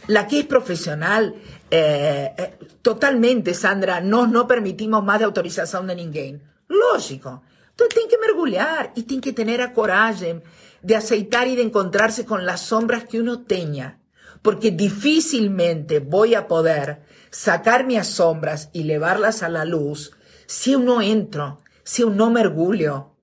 [0.08, 1.36] La que es profesional
[1.72, 6.42] eh, eh, totalmente, Sandra, no no permitimos más de autorización de ninguém.
[6.68, 7.44] Lógico.
[7.78, 10.42] Entonces tiene que mergulhar y tiene que tener a coraje
[10.82, 14.00] de aceitar y de encontrarse con las sombras que uno tenga.
[14.42, 20.12] Porque difícilmente voy a poder sacar mis sombras y llevarlas a la luz
[20.48, 23.16] si uno entro, si uno mergulho.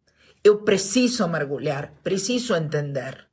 [0.44, 3.30] Yo preciso mergulhar, preciso entender.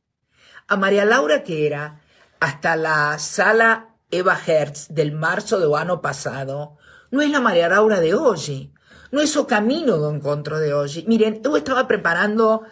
[0.67, 2.01] A María Laura que era
[2.39, 6.79] hasta la sala Eva Hertz del marzo del año pasado
[7.11, 8.73] no es la María Laura de hoy,
[9.11, 11.03] no es o camino de encuentro de hoy.
[11.07, 12.63] Miren, yo estaba preparando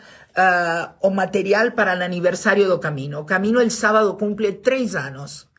[1.02, 3.25] uh, material para el aniversario do Camino.
[3.25, 5.49] Camino el sábado cumple tres años.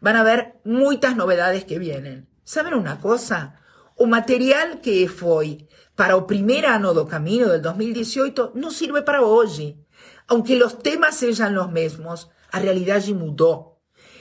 [0.00, 2.28] Van a ver muchas novedades que vienen.
[2.44, 3.56] ¿Saben una cosa?
[3.96, 9.22] O material que fue para o primer año do Camino del 2018 no sirve para
[9.22, 9.82] hoy.
[10.28, 13.80] Aunque los temas sean los mismos, a realidad ya mudó.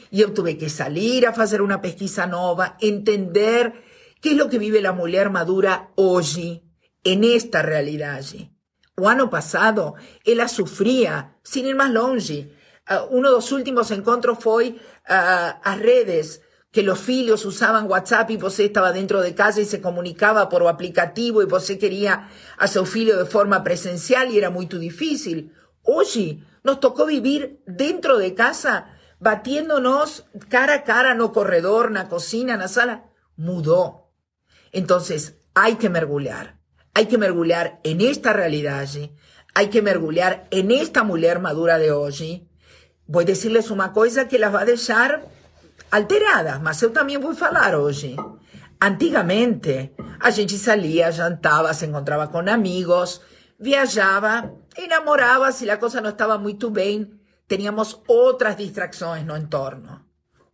[0.09, 3.83] Y yo tuve que salir a hacer una pesquisa nova, entender
[4.21, 6.63] qué es lo que vive la mujer madura hoy,
[7.03, 8.23] en esta realidad.
[8.95, 12.53] O año pasado, ella sufría, sin ir más longe.
[12.89, 14.73] Uh, uno de los últimos encuentros fue uh,
[15.07, 19.81] a redes, que los filhos usaban WhatsApp y vos estaba dentro de casa y se
[19.81, 24.65] comunicaba por aplicativo y vos quería a su filho de forma presencial y era muy
[24.65, 25.53] difícil.
[25.83, 32.57] Hoy nos tocó vivir dentro de casa batiéndonos cara a cara no corredor, na cocina,
[32.57, 34.06] na sala, mudó.
[34.71, 36.57] Entonces, hay que mergulhar.
[36.93, 38.87] Hay que mergulhar en esta realidad,
[39.53, 42.49] hay que mergulhar en esta mujer madura de hoy.
[43.05, 45.27] Voy a decirles una cosa que las va a dejar
[45.91, 48.15] alteradas, mas yo también voy a hablar hoy.
[48.79, 53.21] Antigamente, a gente salía, jantaba, se encontraba con amigos,
[53.59, 60.07] viajaba, enamoraba si la cosa no estaba muy bien, teníamos otras distracciones no entorno.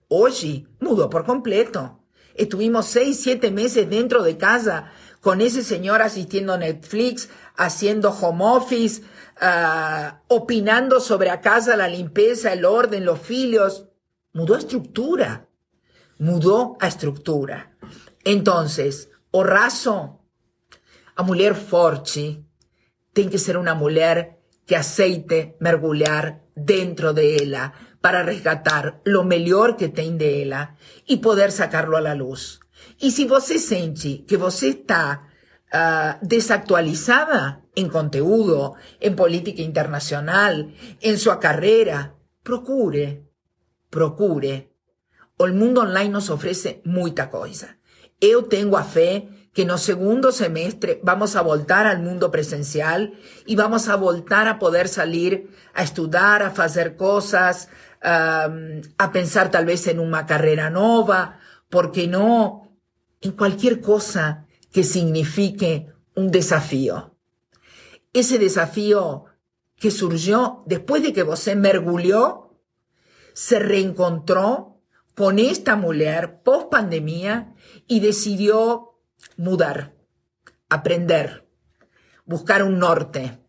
[0.09, 2.02] Hoy mudó por completo.
[2.35, 4.91] Estuvimos seis, siete meses dentro de casa
[5.21, 9.03] con ese señor asistiendo a Netflix, haciendo home office,
[9.41, 13.87] uh, opinando sobre a casa, la limpieza, el orden, los filios.
[14.33, 15.47] Mudó a estructura.
[16.17, 17.77] Mudó a estructura.
[18.23, 20.21] Entonces, o raso,
[21.15, 22.43] a mujer forte
[23.13, 29.77] tiene que ser una mujer que aceite mergulhar dentro de ella para rescatar lo mejor
[29.77, 30.75] que tiene de ella
[31.07, 32.59] y poder sacarlo a la luz.
[32.99, 35.29] Y si você sente que você está
[35.73, 43.23] uh, desactualizada en conteúdo, en política internacional, en su carrera, procure,
[43.89, 44.69] procure.
[45.39, 47.77] El mundo online nos ofrece mucha cosa.
[48.19, 53.13] Yo tengo a fe que no segundo semestre vamos a voltar al mundo presencial
[53.45, 57.69] y vamos a voltar a poder salir a estudiar, a hacer cosas,
[58.03, 61.39] a pensar tal vez en una carrera nueva,
[61.69, 62.77] porque no
[63.21, 67.15] en cualquier cosa que signifique un desafío.
[68.11, 69.25] Ese desafío
[69.77, 72.59] que surgió después de que vos mergulhó,
[73.33, 74.81] se reencontró
[75.15, 77.53] con esta mujer post pandemia
[77.87, 78.99] y decidió
[79.37, 79.95] mudar,
[80.69, 81.47] aprender,
[82.25, 83.42] buscar un norte.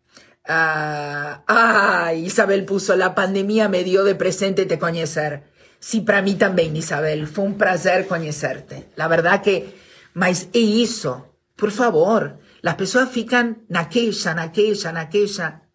[0.47, 5.43] Ah, ah, Isabel puso, la pandemia me dio de presente te conocer.
[5.79, 8.89] Sí, para mí también, Isabel, fue un placer conocerte.
[8.95, 9.75] La verdad que,
[10.13, 15.69] mas e hizo, por favor, las personas fican naquella, naquella, naquella.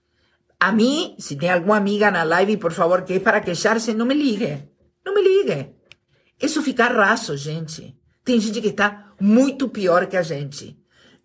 [0.59, 3.95] A mí, si tiene alguna amiga en la live, por favor, que es para quejarse,
[3.95, 4.71] no me ligue.
[5.05, 5.77] No me ligue.
[6.39, 7.97] Eso fica raso, gente.
[8.25, 10.77] Tem gente que está muito pior que a gente.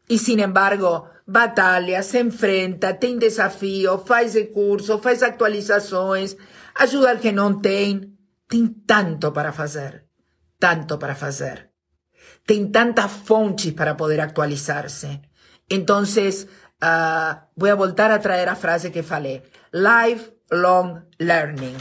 [0.08, 6.36] E, sin embargo, batalha, se enfrenta, tem desafio, faz recurso, faz atualizações,
[6.76, 8.14] ajuda al que não tem.
[8.48, 10.06] Tem tanto para fazer.
[10.60, 11.72] Tanto para fazer.
[12.46, 15.20] Tem tantas fontes para poder actualizarse.
[15.68, 16.48] Entonces,
[16.84, 19.42] uh, voy a voltar a traer a frase que falei.
[19.72, 21.76] Lifelong learning.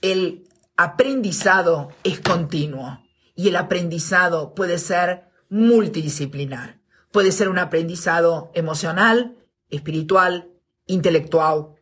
[0.00, 0.44] El
[0.76, 3.00] aprendizado es continuo
[3.34, 6.77] y el aprendizado puede ser multidisciplinar.
[7.10, 9.36] Puede ser un aprendizado emocional,
[9.70, 10.52] espiritual,
[10.86, 11.74] intelectual.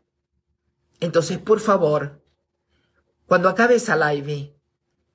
[1.00, 2.22] Entonces, por favor,
[3.26, 4.56] cuando acabe esa live,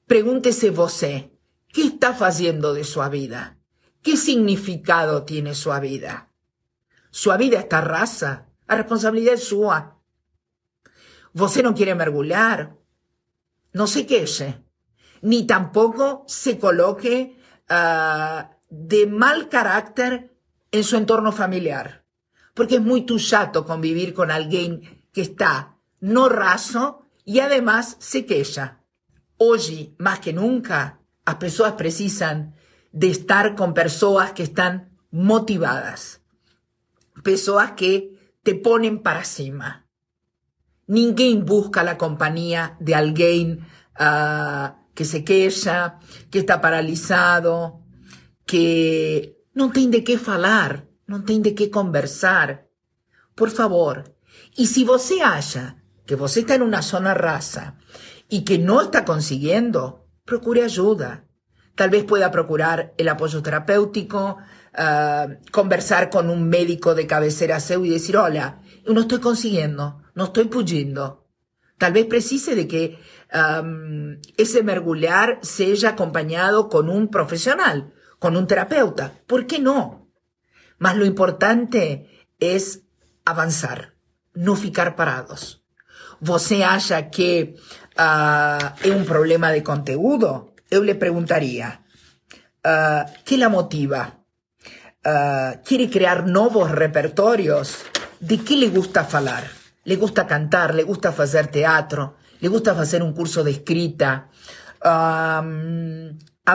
[0.06, 1.32] pregúntese você,
[1.70, 3.58] ¿qué está haciendo de su vida?
[4.02, 6.34] ¿Qué significado tiene su vida?
[7.12, 9.96] Su vida está raza, la responsabilidad es suya.
[11.34, 12.76] Você no quiere mergulhar,
[13.74, 14.64] no se queje,
[15.22, 17.38] ni tampoco se coloque
[17.70, 20.34] ah, de mal carácter
[20.72, 22.06] en su entorno familiar,
[22.54, 28.82] porque es muy chato convivir con alguien que está no raso y además se queja.
[29.38, 32.56] Hoy, más que nunca, las personas precisan
[32.92, 36.22] de estar con personas que están motivadas,
[37.24, 39.86] personas que te ponen para cima.
[40.88, 43.66] Ninguém busca la compañía de alguien
[43.98, 47.81] uh, que se queja, que está paralizado,
[48.52, 52.68] que no tiene de qué falar, no tiene de qué conversar.
[53.34, 54.14] Por favor,
[54.58, 57.78] y si você acha que você está en una zona rasa
[58.28, 61.24] y que no está consiguiendo, procure ayuda.
[61.76, 64.40] Tal vez pueda procurar el apoyo terapéutico,
[64.78, 70.26] uh, conversar con un médico de cabecera seu y decir, hola, no estoy consiguiendo, no
[70.26, 71.26] estoy pudiendo.
[71.78, 73.00] Tal vez precise de que
[73.34, 79.12] um, ese mergulhar sea acompañado con un profesional, con un terapeuta.
[79.26, 80.08] ¿Por qué no?
[80.78, 82.84] Más lo importante es
[83.26, 83.96] avanzar,
[84.36, 85.66] no ficar parados.
[86.22, 87.56] Você acha que
[87.98, 90.54] uh, es un problema de conteúdo?
[90.70, 91.84] Yo le preguntaría,
[92.64, 94.20] uh, ¿qué la motiva?
[95.04, 97.80] Uh, ¿Quiere crear nuevos repertorios?
[98.20, 99.62] ¿De qué le gusta falar?
[99.84, 104.30] le gusta cantar, le gusta hacer teatro, le gusta hacer un curso de escrita.
[104.84, 105.42] a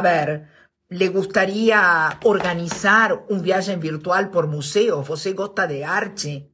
[0.03, 0.49] ver,
[0.89, 6.51] le gustaría organizar un viaje virtual por museo, você gosta de arte.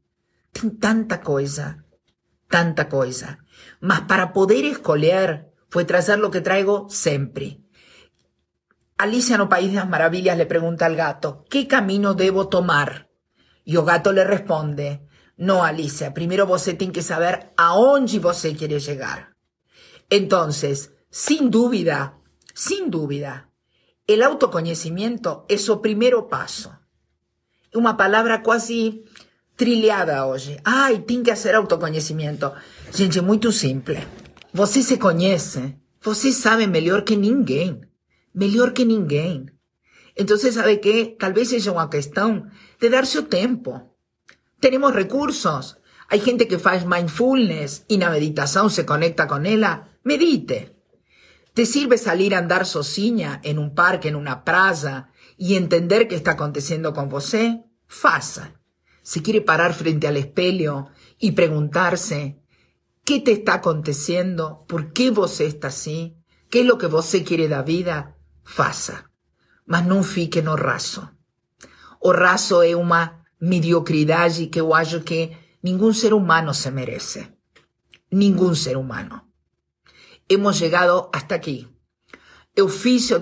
[0.81, 1.85] Tanta cosa,
[2.49, 3.39] tanta cosa.
[3.81, 7.61] Mas para poder escolher, fue traer lo que traigo siempre.
[8.99, 13.11] Alicia no País de las Maravillas le pregunta al gato, ¿qué camino debo tomar?
[13.65, 18.55] Y el gato le responde, no, Alicia, primero você tiene que saber a dónde você
[18.55, 19.35] quiere llegar.
[20.11, 22.19] Entonces, sin duda,
[22.55, 23.52] sin duda,
[24.07, 26.79] el autoconocimiento es su primer paso.
[27.75, 29.05] Una palabra casi
[29.57, 30.57] trilhada hoy.
[30.65, 32.55] Ay, tiene que hacer autoconocimiento.
[32.93, 34.05] Gente, muy simple.
[34.53, 37.89] Você se conoce, você sabe mejor que ninguém.
[38.35, 39.47] Mejor que ninguém.
[40.15, 41.17] Entonces, ¿sabe qué?
[41.19, 43.97] Tal vez sea una cuestión de darse o tiempo.
[44.61, 45.79] Tenemos recursos.
[46.09, 49.89] Hay gente que hace mindfulness y la meditación se conecta con ella.
[50.03, 50.77] Medite.
[51.55, 56.15] ¿Te sirve salir a andar sozinha en un parque, en una plaza y entender qué
[56.15, 57.63] está aconteciendo con você?
[57.87, 58.55] Faça.
[59.03, 60.89] Si quiere parar frente al espejo
[61.19, 62.41] y preguntarse
[63.05, 66.17] qué te está aconteciendo, por qué vos está así,
[66.49, 69.11] qué es lo que vos quiere la vida, faça.
[69.67, 71.13] Mas no fique no raso.
[72.01, 77.37] O raso es una mediocridade que eu acho que nenhum ser humano se merece.
[78.11, 79.32] Nenhum ser humano.
[80.35, 81.69] Hemos llegado hasta aqui.
[82.57, 83.13] Eu fiz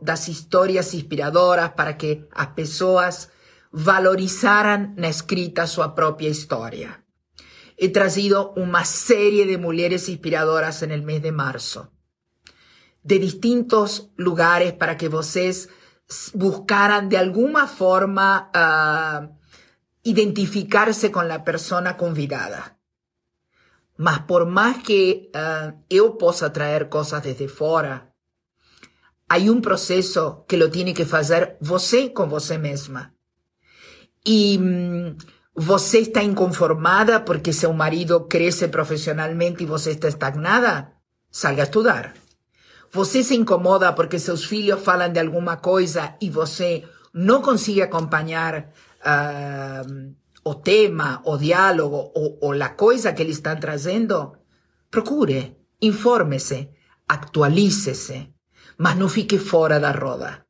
[0.00, 3.28] das histórias inspiradoras para que as pessoas
[3.70, 7.04] valorizaran na escrita sua própria história.
[7.76, 11.90] He trazido uma série de mulheres inspiradoras en el mês de março,
[13.02, 15.68] de distintos lugares para que vocês
[16.32, 19.28] buscaran de alguna forma uh,
[20.02, 22.73] identificarse con la persona convidada.
[23.96, 28.12] Mas por más que uh, eu possa traer cosas desde fora,
[29.28, 33.14] hay un proceso que lo tiene que hacer você con você mesma.
[34.24, 35.16] Y um,
[35.54, 40.94] você está inconformada porque seu marido crece profissionalmente e você está estagnada,
[41.30, 42.14] salga a estudar.
[42.92, 48.72] Você se incomoda porque seus filhos falam de alguma coisa e você não consegue acompanhar
[49.04, 50.14] uh,
[50.44, 54.36] o tema, o diálogo, o, o la coisa que eles estão trazendo?
[54.90, 56.68] Procure, informe-se,
[57.08, 58.32] actualize-se,
[58.78, 60.44] mas não fique fora da roda.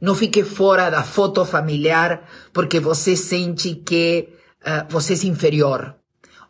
[0.00, 4.28] Não fique fora da foto familiar porque você sente que
[4.60, 5.96] uh, você é inferior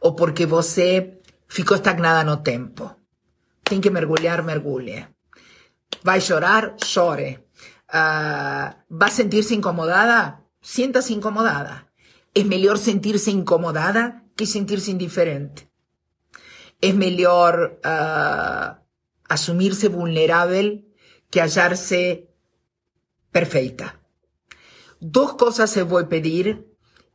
[0.01, 1.19] ou porque você
[1.49, 2.95] ficou estagnada no tempo.
[3.63, 5.07] Tem que mergulhar, mergulhe.
[6.03, 7.39] Vai chorar, chore.
[7.89, 10.41] Uh, vai sentir-se incomodada?
[10.61, 11.86] Sienta-se incomodada.
[12.37, 14.03] É melhor sentir-se incomodada
[14.37, 15.69] que sentir-se indiferente.
[16.83, 18.77] É melhor uh,
[19.27, 20.85] assumir-se vulnerável
[21.31, 22.29] que achar-se
[23.33, 23.87] perfeita.
[25.01, 26.67] Dos coisas eu vou pedir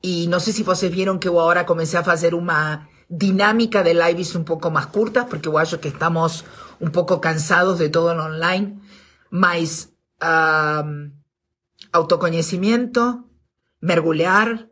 [0.01, 4.33] y no sé si ustedes vieron que ahora comencé a hacer una dinámica de lives
[4.33, 6.45] un poco más cortas, porque yo que estamos
[6.79, 8.79] un poco cansados de todo lo online,
[9.29, 9.93] más
[11.91, 13.29] autoconocimiento,
[13.81, 14.70] mergulhar,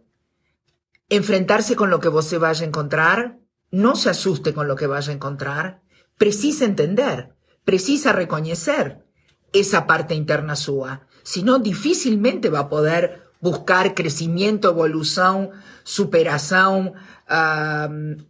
[1.10, 3.40] enfrentarse con lo que usted vaya a encontrar,
[3.72, 5.82] no se asuste con lo que vaya a encontrar,
[6.18, 9.06] precisa entender, precisa reconocer
[9.54, 15.52] esa parte interna suya, si no difícilmente va a poder buscar crecimiento, evolución,
[15.84, 16.94] superación,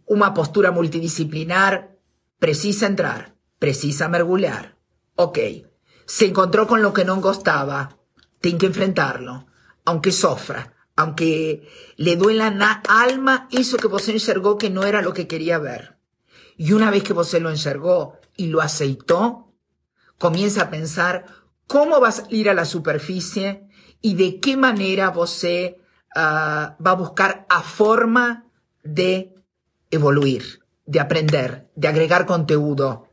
[0.06, 1.96] una postura multidisciplinar,
[2.38, 4.76] precisa entrar, precisa mergulhar.
[5.16, 5.38] Ok,
[6.06, 7.98] se encontró con lo que no gustaba,
[8.40, 9.46] tiene que enfrentarlo,
[9.84, 15.14] aunque sofra, aunque le duela la alma eso que vos enxergó que no era lo
[15.14, 15.96] que quería ver.
[16.58, 19.50] Y una vez que vos lo enxergó y lo aceitó,
[20.18, 21.24] comienza a pensar
[21.66, 23.66] cómo va a salir a la superficie
[24.02, 25.78] y de qué manera você
[26.14, 28.44] uh, va a buscar a forma
[28.82, 29.34] de
[29.90, 33.08] evoluir, de aprender, de agregar conteúdo,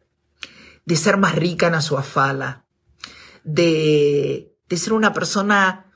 [0.86, 2.66] de ser más rica en su fala,
[3.46, 5.87] de, de ser una persona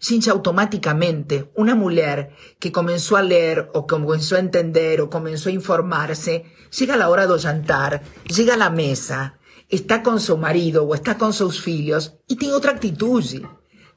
[0.00, 5.52] sin automáticamente, una mujer que comenzó a leer o comenzó a entender o comenzó a
[5.52, 6.46] informarse,
[6.76, 9.38] llega a la hora de jantar, llega a la mesa,
[9.68, 13.22] está con su marido o está con sus hijos y tiene otra actitud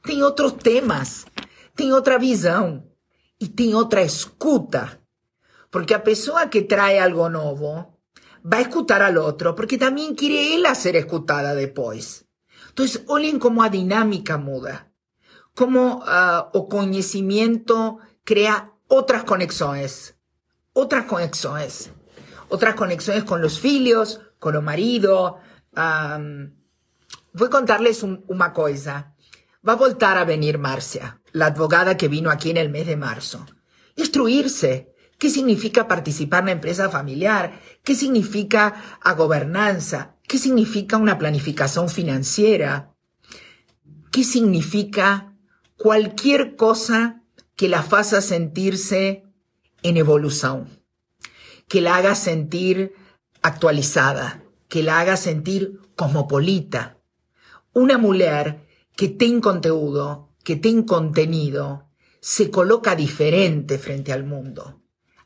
[0.04, 1.24] tem outros temas,
[1.74, 2.84] tem outra visão
[3.40, 5.00] e tem outra escuta.
[5.70, 8.00] Porque a pessoa que trae algo novo
[8.44, 12.24] vai escutar al outro, porque também quer ela ser escutada depois.
[12.70, 14.86] Então, olhem como a dinâmica muda,
[15.54, 20.14] como uh, o conhecimento crea outras conexões,
[20.72, 21.92] outras conexões,
[22.48, 25.36] outras conexões com os filhos, com o marido.
[25.76, 26.50] Um,
[27.32, 29.12] vou contarles um, uma coisa.
[29.66, 32.96] Va a voltar a venir Marcia, la abogada que vino aquí en el mes de
[32.96, 33.46] marzo.
[33.96, 34.92] Instruirse.
[35.16, 37.60] ¿Qué significa participar en la empresa familiar?
[37.82, 40.16] ¿Qué significa a gobernanza?
[40.26, 42.92] ¿Qué significa una planificación financiera?
[44.10, 45.33] ¿Qué significa
[45.76, 47.22] cualquier cosa
[47.56, 49.24] que la faça sentirse
[49.82, 50.82] en evolución?
[51.68, 52.94] Que la haga sentir
[53.42, 56.98] actualizada, que la haga sentir cosmopolita.
[57.72, 58.66] Una mujer
[58.96, 64.80] que tiene contenido, que tiene contenido, se coloca diferente frente al mundo.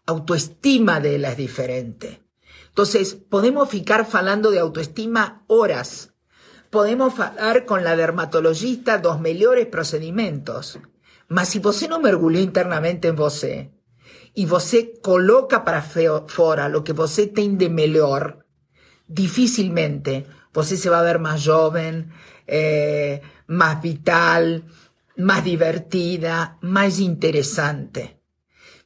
[0.06, 2.22] Autoestima de ella es diferente.
[2.68, 6.14] Entonces, podemos ficar falando de autoestima horas.
[6.70, 10.78] Podemos hablar con la dermatologista dos mejores procedimientos.
[11.28, 13.70] Mas si você no mergulhou internamente en você
[14.34, 18.44] y você coloca para fora lo que você tem de melhor,
[19.06, 22.10] difícilmente você se va a ver más joven,
[22.46, 24.64] eh, más vital,
[25.16, 28.20] más divertida, más interesante.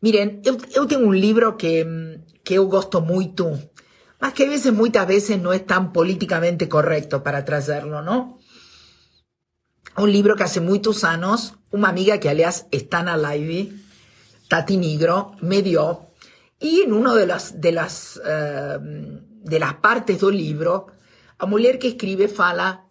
[0.01, 3.57] Miren, yo tengo un libro que, que eu gosto muito,
[4.23, 8.39] más que veces, muchas veces no es tan políticamente correcto para traerlo, ¿no?
[9.97, 13.73] Un libro que hace muchos años, una amiga que alias la live,
[14.47, 16.13] Tati Negro, me dio,
[16.61, 20.87] y en una de las, de las, eh, de las partes del libro,
[21.39, 22.87] a mujer que escribe fala,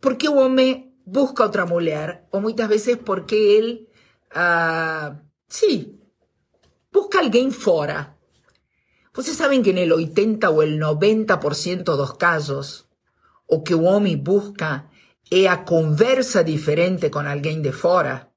[0.00, 3.88] ¿por qué hombre busca otra mujer, o muchas veces porque él,
[4.34, 5.18] uh,
[5.48, 6.00] sí,
[6.90, 8.16] busca alguien fora.
[9.16, 12.88] Ustedes saben que en el 80 o el 90% de los casos,
[13.46, 14.90] o que un hombre busca
[15.30, 18.32] es a conversa diferente con alguien de fora.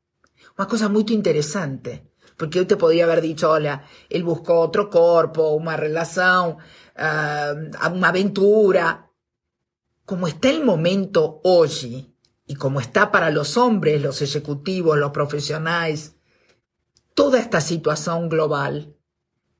[0.57, 2.11] Una cosa muy interesante.
[2.37, 6.57] Porque eu te podía haber dicho, olha, ele buscou outro corpo, uma relação,
[6.97, 9.09] uh, uma aventura.
[10.05, 12.13] Como está el momento hoje,
[12.45, 16.15] y como está para los hombres, los ejecutivos, los profesionales,
[17.13, 18.94] toda esta situación global,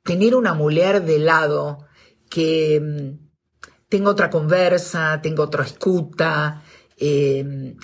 [0.06, 1.80] tener una mujer de lado
[2.30, 3.26] que mm,
[3.90, 6.64] tenga otra conversa, tenga otra escuta,
[6.98, 7.76] eh,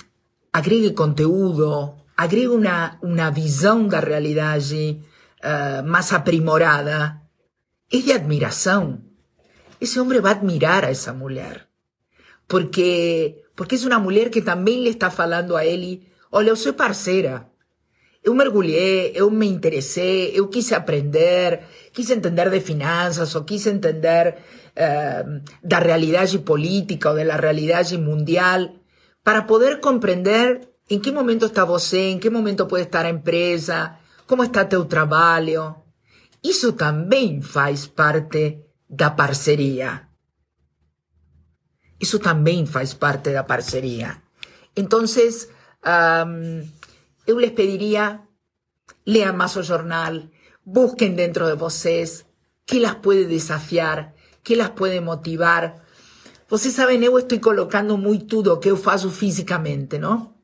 [0.52, 5.02] agregue conteúdo, agregue una, visión de realidad allí
[5.42, 7.28] uh, más aprimorada,
[7.90, 9.10] es de admiración.
[9.80, 11.68] Ese hombre va a admirar a esa mujer,
[12.46, 16.72] porque, porque es una mujer que también le está falando a él, olha, eu sou
[16.72, 17.50] parceira,
[18.22, 24.36] eu mergulhei, eu me interessei, eu quis aprender, quis entender de finanças, ou quis entender
[24.76, 28.70] uh, da realidade política ou da realidade mundial,
[29.22, 33.96] para poder compreender em que momento está você, em que momento pode estar a empresa,
[34.26, 35.76] como está teu trabalho.
[36.42, 40.08] Isso também faz parte da parceria.
[42.00, 44.20] Isso também faz parte da parceria.
[44.76, 46.68] Então, um,
[47.26, 48.20] eu les pediria,
[49.06, 50.14] lean mais o jornal,
[50.64, 52.26] busquen dentro de vocês
[52.66, 55.82] que las puede desafiar, que las puede motivar,
[56.52, 60.34] Vocês sabem, eu estou colocando muito tudo que eu faço fisicamente, não?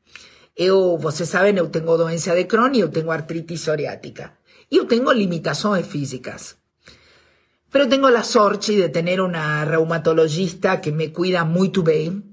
[0.57, 4.33] Eu, vocês sabem, eu tenho doença de Crohn e eu tenho artrite psoriática.
[4.71, 6.57] E eu tenho limitações físicas.
[7.69, 12.23] Pero tengo la sorte de tener una reumatologista que me cuida muito bem,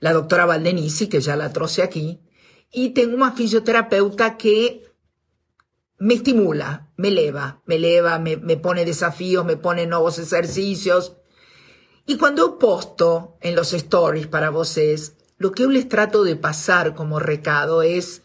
[0.00, 2.20] la doctora Valdenici, que ya la trouxe aquí,
[2.70, 4.87] y tengo una fisioterapeuta que
[5.98, 11.16] me estimula, me eleva, me eleva, me, me pone desafíos, me pone nuevos ejercicios,
[12.08, 16.94] y cuando posto en los stories para vosotros, lo que yo les trato de pasar
[16.94, 18.22] como recado es,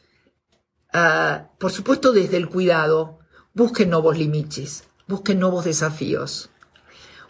[0.93, 3.19] uh, por supuesto desde el cuidado,
[3.53, 6.49] busquen nuevos límites, busquen nuevos desafíos,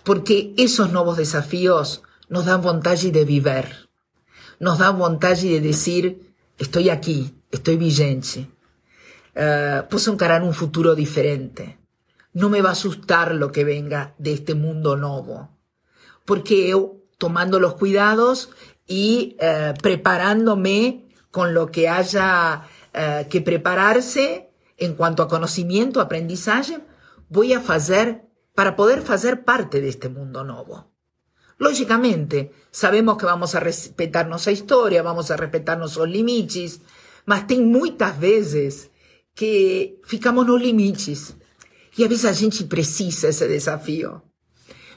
[0.04, 3.90] porque esos nuevos desafíos nos dan vontade de vivir,
[4.60, 8.48] nos dan vontade de decir, estoy aquí, estoy vigente,
[9.36, 11.80] uh, puedo encarar un futuro diferente,
[12.34, 15.54] no me va a asustar lo que venga de este mundo nuevo
[16.26, 18.50] porque yo tomando los cuidados
[18.88, 22.64] y eh, preparándome con lo que haya
[22.94, 26.80] eh, que prepararse en cuanto a conocimiento, aprendizaje,
[27.30, 30.92] voy a hacer para poder hacer parte de este mundo nuevo.
[31.58, 36.82] Lógicamente, sabemos que vamos a respetar nuestra historia, vamos a respetar nuestros limites,
[37.26, 38.92] mas tem muchas veces
[39.36, 41.36] que ficamos los limites
[41.96, 44.24] y a veces a gente precisa ese desafío.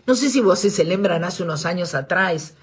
[0.06, 2.54] No sé si vocês se lembram, hace unos años atrás,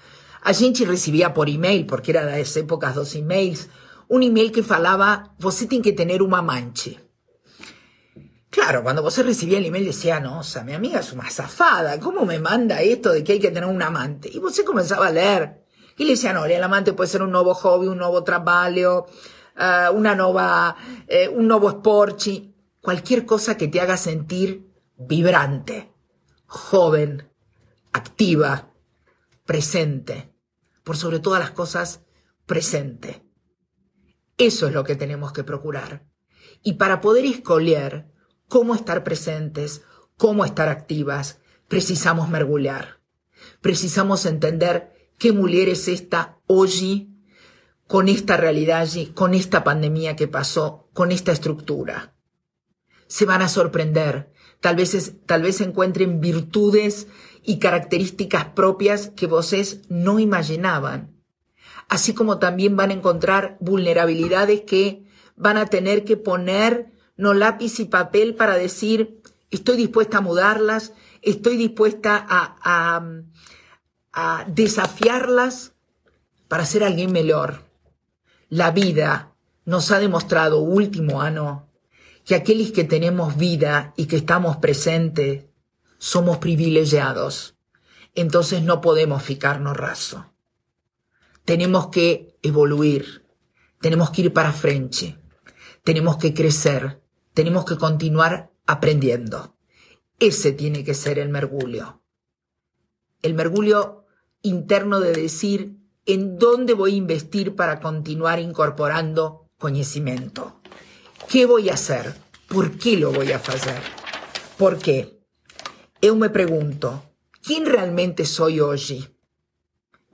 [0.42, 3.68] a gente recibía por email, porque era de esas épocas dos emails,
[4.08, 7.00] un email que falaba, você tem que tener un amante.
[8.50, 11.98] Claro, cuando vos recibía el email decía, no, o sea, mi amiga es una zafada,
[11.98, 14.30] ¿cómo me manda esto de que hay que tener un amante?
[14.32, 15.64] Y vos comenzaba a leer.
[15.96, 19.06] Y le decía, no, el amante puede ser un nuevo hobby, un nuevo trabajo,
[19.56, 20.76] una nueva,
[21.06, 25.92] eh, un nuevo sporchi, cualquier cosa que te haga sentir vibrante,
[26.46, 27.30] joven,
[27.92, 28.72] activa,
[29.44, 30.34] presente,
[30.82, 32.02] por sobre todas las cosas,
[32.46, 33.24] presente.
[34.36, 36.06] Eso es lo que tenemos que procurar.
[36.62, 38.12] Y para poder escoger
[38.48, 39.82] cómo estar presentes,
[40.16, 41.38] cómo estar activas,
[41.68, 43.00] precisamos mergulhar.
[43.60, 47.13] Precisamos entender qué mujer es esta hoy
[47.86, 52.14] con esta realidad, con esta pandemia que pasó, con esta estructura.
[53.06, 54.32] Se van a sorprender.
[54.60, 57.06] Tal vez, tal vez encuentren virtudes
[57.42, 61.14] y características propias que vosotros no imaginaban.
[61.88, 65.04] Así como también van a encontrar vulnerabilidades que
[65.36, 69.20] van a tener que poner no lápiz y papel para decir,
[69.50, 73.04] estoy dispuesta a mudarlas, estoy dispuesta a, a,
[74.12, 75.74] a desafiarlas
[76.48, 77.73] para ser alguien mejor.
[78.54, 79.34] La vida
[79.64, 81.72] nos ha demostrado último año
[82.24, 85.46] que aquellos que tenemos vida y que estamos presentes
[85.98, 87.56] somos privilegiados,
[88.14, 90.32] entonces no podemos ficarnos raso.
[91.44, 93.26] Tenemos que evoluir,
[93.80, 95.18] tenemos que ir para frente,
[95.82, 97.02] tenemos que crecer,
[97.32, 99.56] tenemos que continuar aprendiendo.
[100.20, 102.02] Ese tiene que ser el mergullo.
[103.20, 104.04] El mergullo
[104.42, 110.60] interno de decir en dónde voy a investir para continuar incorporando conocimiento.
[111.28, 112.14] ¿Qué voy a hacer?
[112.48, 113.80] ¿Por qué lo voy a hacer?
[114.58, 115.18] ¿Por qué?
[116.00, 117.02] Eu me pregunto,
[117.42, 119.08] ¿quién realmente soy hoy?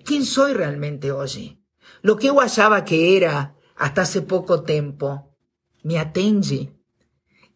[0.04, 1.60] ¿Quién soy realmente hoy?
[2.02, 5.36] Lo que yo achaba que era hasta hace poco tiempo,
[5.82, 6.72] me atende.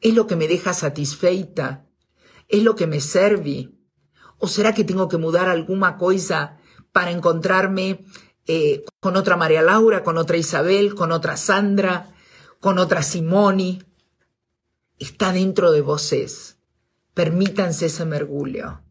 [0.00, 1.86] ¿Es lo que me deja satisfeita?
[2.48, 3.70] ¿Es lo que me serve?
[4.38, 6.58] ¿O será que tengo que mudar alguna cosa
[6.94, 8.04] para encontrarme
[8.46, 12.14] eh, con otra María Laura, con otra Isabel, con otra Sandra,
[12.60, 13.82] con otra Simoni?
[14.96, 16.56] Está dentro de voces.
[17.12, 18.82] Permítanse ese mergullo.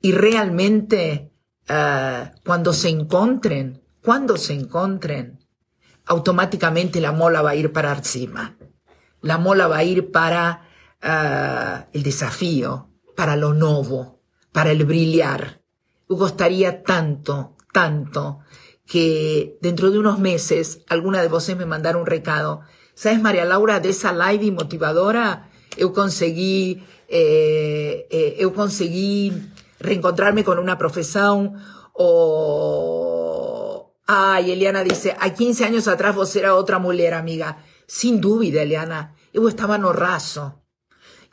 [0.00, 1.30] Y realmente,
[1.70, 5.38] uh, cuando se encuentren, cuando se encuentren,
[6.04, 8.56] automáticamente la mola va a ir para encima.
[9.22, 10.68] La mola va a ir para
[11.00, 14.20] uh, el desafío, para lo nuevo,
[14.50, 15.62] para el brillar.
[16.08, 18.40] Me gustaría tanto, tanto,
[18.86, 22.62] que dentro de unos meses alguna de vosotros me mandara un recado.
[22.94, 29.32] ¿Sabes, María Laura, de esa live motivadora, yo conseguí, eh, eh, eu conseguí
[29.78, 31.54] reencontrarme con una profesión
[31.92, 33.94] o...
[34.10, 37.58] Ay, Eliana dice, a 15 años atrás vos era otra mujer, amiga.
[37.86, 39.14] Sin duda, Eliana.
[39.34, 40.62] Yo estaba no raso.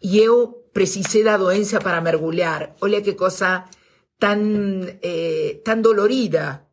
[0.02, 2.76] Y yo precisé da doencia para mergulhar.
[2.82, 3.68] Olha qué cosa
[4.18, 6.70] tan, eh, tan dolorida.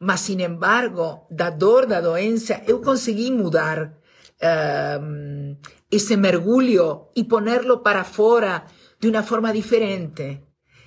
[0.00, 3.98] Mas, sin embargo, da dor da doencia, yo conseguí mudar
[4.40, 5.56] um,
[5.90, 8.66] ese mergulho y ponerlo para fora
[9.00, 10.44] de una forma diferente.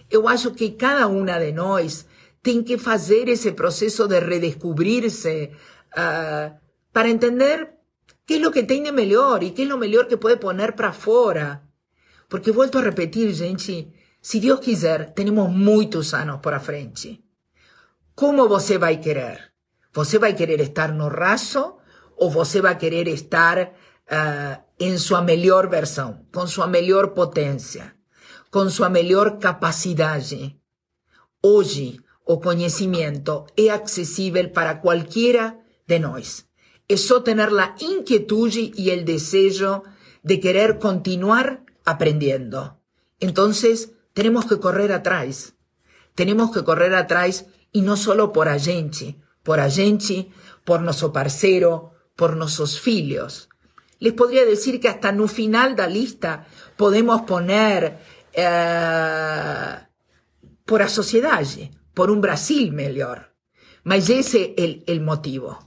[0.10, 2.06] Eu acho que cada una de nós
[2.42, 5.52] tem que fazer esse processo de redescobrirse
[5.96, 6.58] uh,
[6.92, 7.78] para entender
[8.26, 10.76] qué es lo que tem de melhor y qué es lo melhor que puede poner
[10.76, 11.68] para fora.
[12.30, 13.92] Porque vuelto a repetir, gente,
[14.22, 17.24] si Dios quiser, tenemos muitos anos por a frente.
[18.16, 19.54] Como você vai querer?
[19.94, 21.78] Você vai querer estar no raso
[22.16, 27.96] ou você vai querer estar uh, em sua melhor versão, com sua melhor potência?
[28.52, 30.22] con su mejor capacidad.
[31.40, 36.46] Hoy, o conocimiento es accesible para cualquiera de nosotros.
[36.88, 39.84] Es solo tener la inquietud y el deseo
[40.24, 42.78] de querer continuar aprendiendo.
[43.22, 45.54] Entonces, tenemos que correr atrás.
[46.16, 48.58] Tenemos que correr atrás y no solo por a
[49.44, 49.70] por a
[50.66, 53.50] por nuestro parcero, por nuestros filhos.
[54.00, 58.00] Les podría decir que hasta no final la lista podemos poner
[58.34, 59.78] eh,
[60.66, 63.34] por a sociedade, por un Brasil melhor.
[63.84, 65.58] Mas esse é el motivo.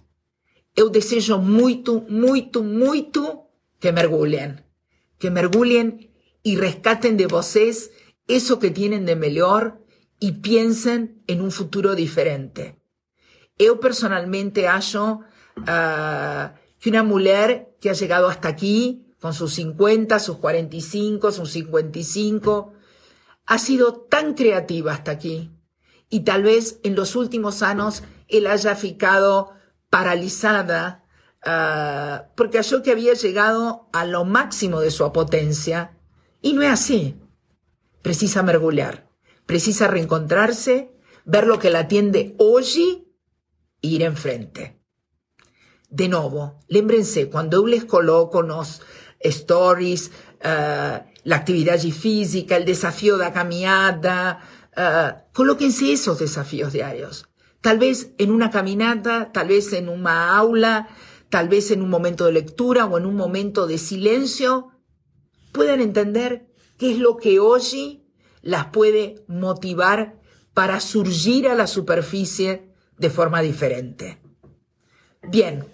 [0.76, 3.44] Eu desejo muito, muito, muito
[3.80, 4.56] que mergulhem.
[5.18, 6.10] Que mergulhem
[6.42, 7.90] y rescaten de vocês
[8.26, 9.84] eso que tienen de melhor
[10.18, 12.80] y piensen en un futuro diferente.
[13.58, 15.20] Eu personalmente acho
[15.58, 21.50] uh, que una mujer que ha llegado hasta aquí con sus 50, sus 45, sus
[21.52, 22.72] 55,
[23.46, 25.50] ha sido tan creativa hasta aquí.
[26.10, 29.52] Y tal vez en los últimos años él haya ficado
[29.88, 31.04] paralizada
[31.46, 35.96] uh, porque halló que había llegado a lo máximo de su potencia.
[36.42, 37.20] Y no es así.
[38.04, 39.08] Precisa mergulhar,
[39.46, 40.92] precisa reencontrarse,
[41.24, 43.08] ver lo que la atiende hoy
[43.80, 44.78] e ir enfrente.
[45.88, 48.82] De nuevo, lembrense, cuando les coloco nos
[49.20, 50.10] stories,
[50.44, 54.38] uh, la actividad física, el desafío de la caminata.
[54.76, 57.26] Uh, colóquense esos desafíos diarios.
[57.62, 60.88] Tal vez en una caminata, tal vez en una aula,
[61.30, 64.72] tal vez en un momento de lectura o en un momento de silencio,
[65.52, 68.02] puedan entender qué es lo que hoy
[68.42, 70.16] las puede motivar
[70.52, 72.68] para surgir a la superficie
[72.98, 74.18] de forma diferente.
[75.22, 75.66] Bien,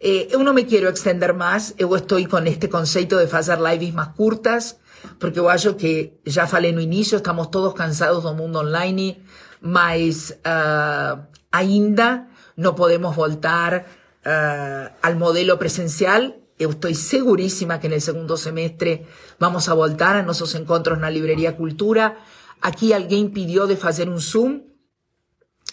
[0.00, 3.94] eh, yo no me quiero extender más, yo estoy con este concepto de hacer lives
[3.94, 4.78] más cortas,
[5.18, 9.22] porque yo acho que ya falei no inicio, estamos todos cansados del mundo online,
[9.60, 13.86] mas uh, ainda no podemos voltar
[14.24, 16.41] uh, al modelo presencial.
[16.62, 19.04] Yo estoy segurísima que en el segundo semestre
[19.40, 22.18] vamos a voltar a nuestros encuentros en la librería Cultura.
[22.60, 24.62] Aquí alguien pidió de hacer un Zoom.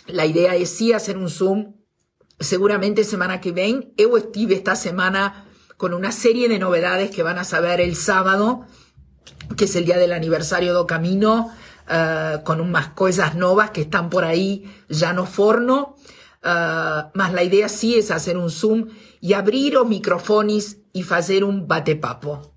[0.07, 1.75] La idea es sí hacer un Zoom
[2.39, 3.93] seguramente semana que ven.
[3.97, 5.45] Eu estive esta semana
[5.77, 8.65] con una serie de novedades que van a saber el sábado,
[9.55, 11.51] que es el día del aniversario do Camino,
[11.85, 15.97] uh, con unas cosas nuevas que están por ahí ya no forno.
[16.41, 18.87] Uh, más la idea sí es hacer un Zoom
[19.21, 22.53] y abrir los micrófonos y hacer un batepapo.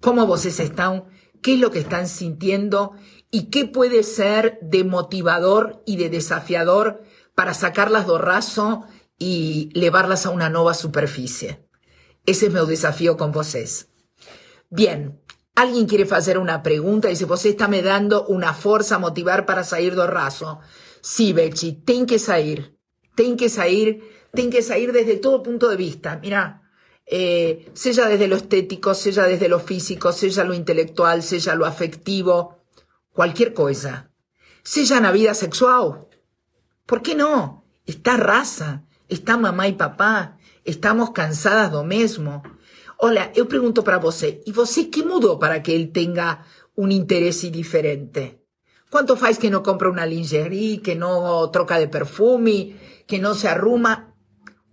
[0.00, 1.04] ¿Cómo voces están?
[1.42, 2.92] ¿Qué es lo que están sintiendo?
[3.30, 7.02] ¿Y qué puede ser de motivador y de desafiador
[7.34, 8.84] para sacarlas do raso
[9.18, 11.68] y llevarlas a una nueva superficie.
[12.24, 13.86] Ese es mi desafío con vosotros.
[14.70, 15.20] Bien,
[15.54, 19.46] alguien quiere hacer una pregunta y dice, vos está me dando una fuerza a motivar
[19.46, 20.60] para salir do raso.
[21.00, 22.78] Sí, Bechi, ten que salir,
[23.14, 24.02] ten que salir,
[24.32, 26.18] ten que salir desde todo punto de vista.
[26.20, 26.67] Mira,
[27.10, 32.58] eh, sea desde lo estético, sea desde lo físico, sea lo intelectual, sea lo afectivo,
[33.12, 34.10] cualquier cosa.
[34.62, 36.06] Sea la vida sexual.
[36.84, 37.64] ¿Por qué no?
[37.86, 42.42] Está raza, está mamá y papá, estamos cansadas lo mismo.
[42.98, 46.44] Hola, yo pregunto para você, ¿y você qué mudó para que él tenga
[46.74, 48.44] un interés diferente?
[48.90, 53.48] ¿Cuánto faz que no compra una lingerie, que no troca de perfume, que no se
[53.48, 54.14] arruma?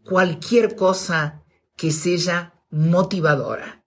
[0.03, 1.44] Cualquier cosa
[1.75, 3.83] que sea motivadora,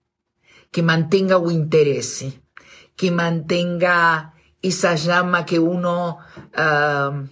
[0.71, 2.25] que mantenga un interés,
[2.95, 6.19] que mantenga esa llama que uno
[6.57, 7.27] uh,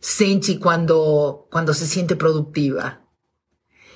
[0.00, 3.00] siente cuando, cuando se siente productiva.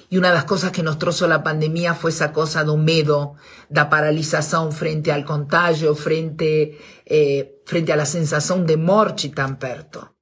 [0.09, 3.35] Y una de las cosas que nos trozó la pandemia fue esa cosa do medo,
[3.69, 10.15] da paralización frente al contagio, frente, eh, frente a la sensación de morte tan perto.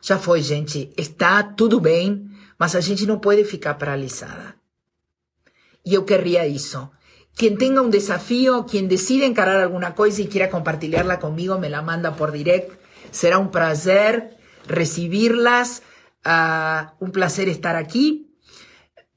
[0.00, 0.92] Ya fue, gente.
[0.96, 4.62] Está tudo bem, mas a gente no puede ficar paralizada.
[5.86, 6.90] Yo querría eso.
[7.36, 11.80] Quien tenga un desafío, quien decide encarar alguna cosa y quiera compartirla conmigo, me la
[11.80, 12.72] manda por direct.
[13.12, 15.82] Será un placer recibirlas.
[16.24, 18.34] Uh, un placer estar aquí.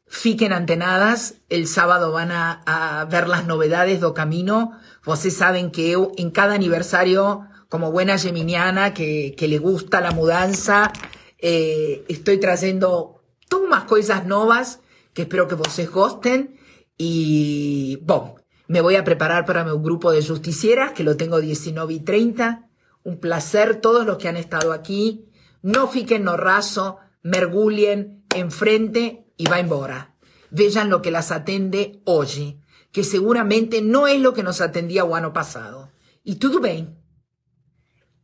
[0.06, 4.74] Fiquen antenadas, el sábado van a, ver las novedades do camino.
[5.06, 10.92] Vocês saben que eu, en cada aniversario, como buena geminiana, que, le gusta la mudanza,
[11.40, 14.82] eh, estoy trayendo todas más cosas nuevas
[15.14, 16.59] que espero que vocês gosten.
[17.02, 18.36] Y, bueno,
[18.68, 22.70] me voy a preparar para mi grupo de justicieras, que lo tengo 19 y 30.
[23.04, 25.32] Un placer todos los que han estado aquí.
[25.62, 30.18] No fiquen no raso, mergullen enfrente y va embora.
[30.52, 32.60] Vean lo que las atende hoy,
[32.92, 35.92] que seguramente no es lo que nos atendía el año pasado.
[36.24, 37.00] Y todo bien.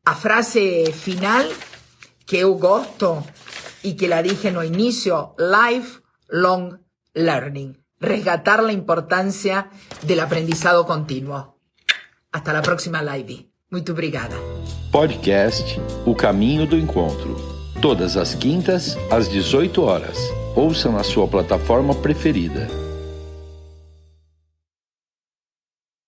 [0.03, 1.47] A frase final
[2.26, 3.23] que eu gosto
[3.84, 7.85] y que la dije no inicio, lifelong learning.
[8.00, 9.70] Resgatar la importancia
[10.04, 11.58] del aprendizado continuo.
[12.32, 13.50] Hasta la próxima live.
[13.72, 14.36] Muito obrigada.
[14.91, 17.36] Podcast O Caminho do Encontro.
[17.82, 20.18] Todas as quintas, às 18 horas.
[20.56, 22.68] Ouça na sua plataforma preferida.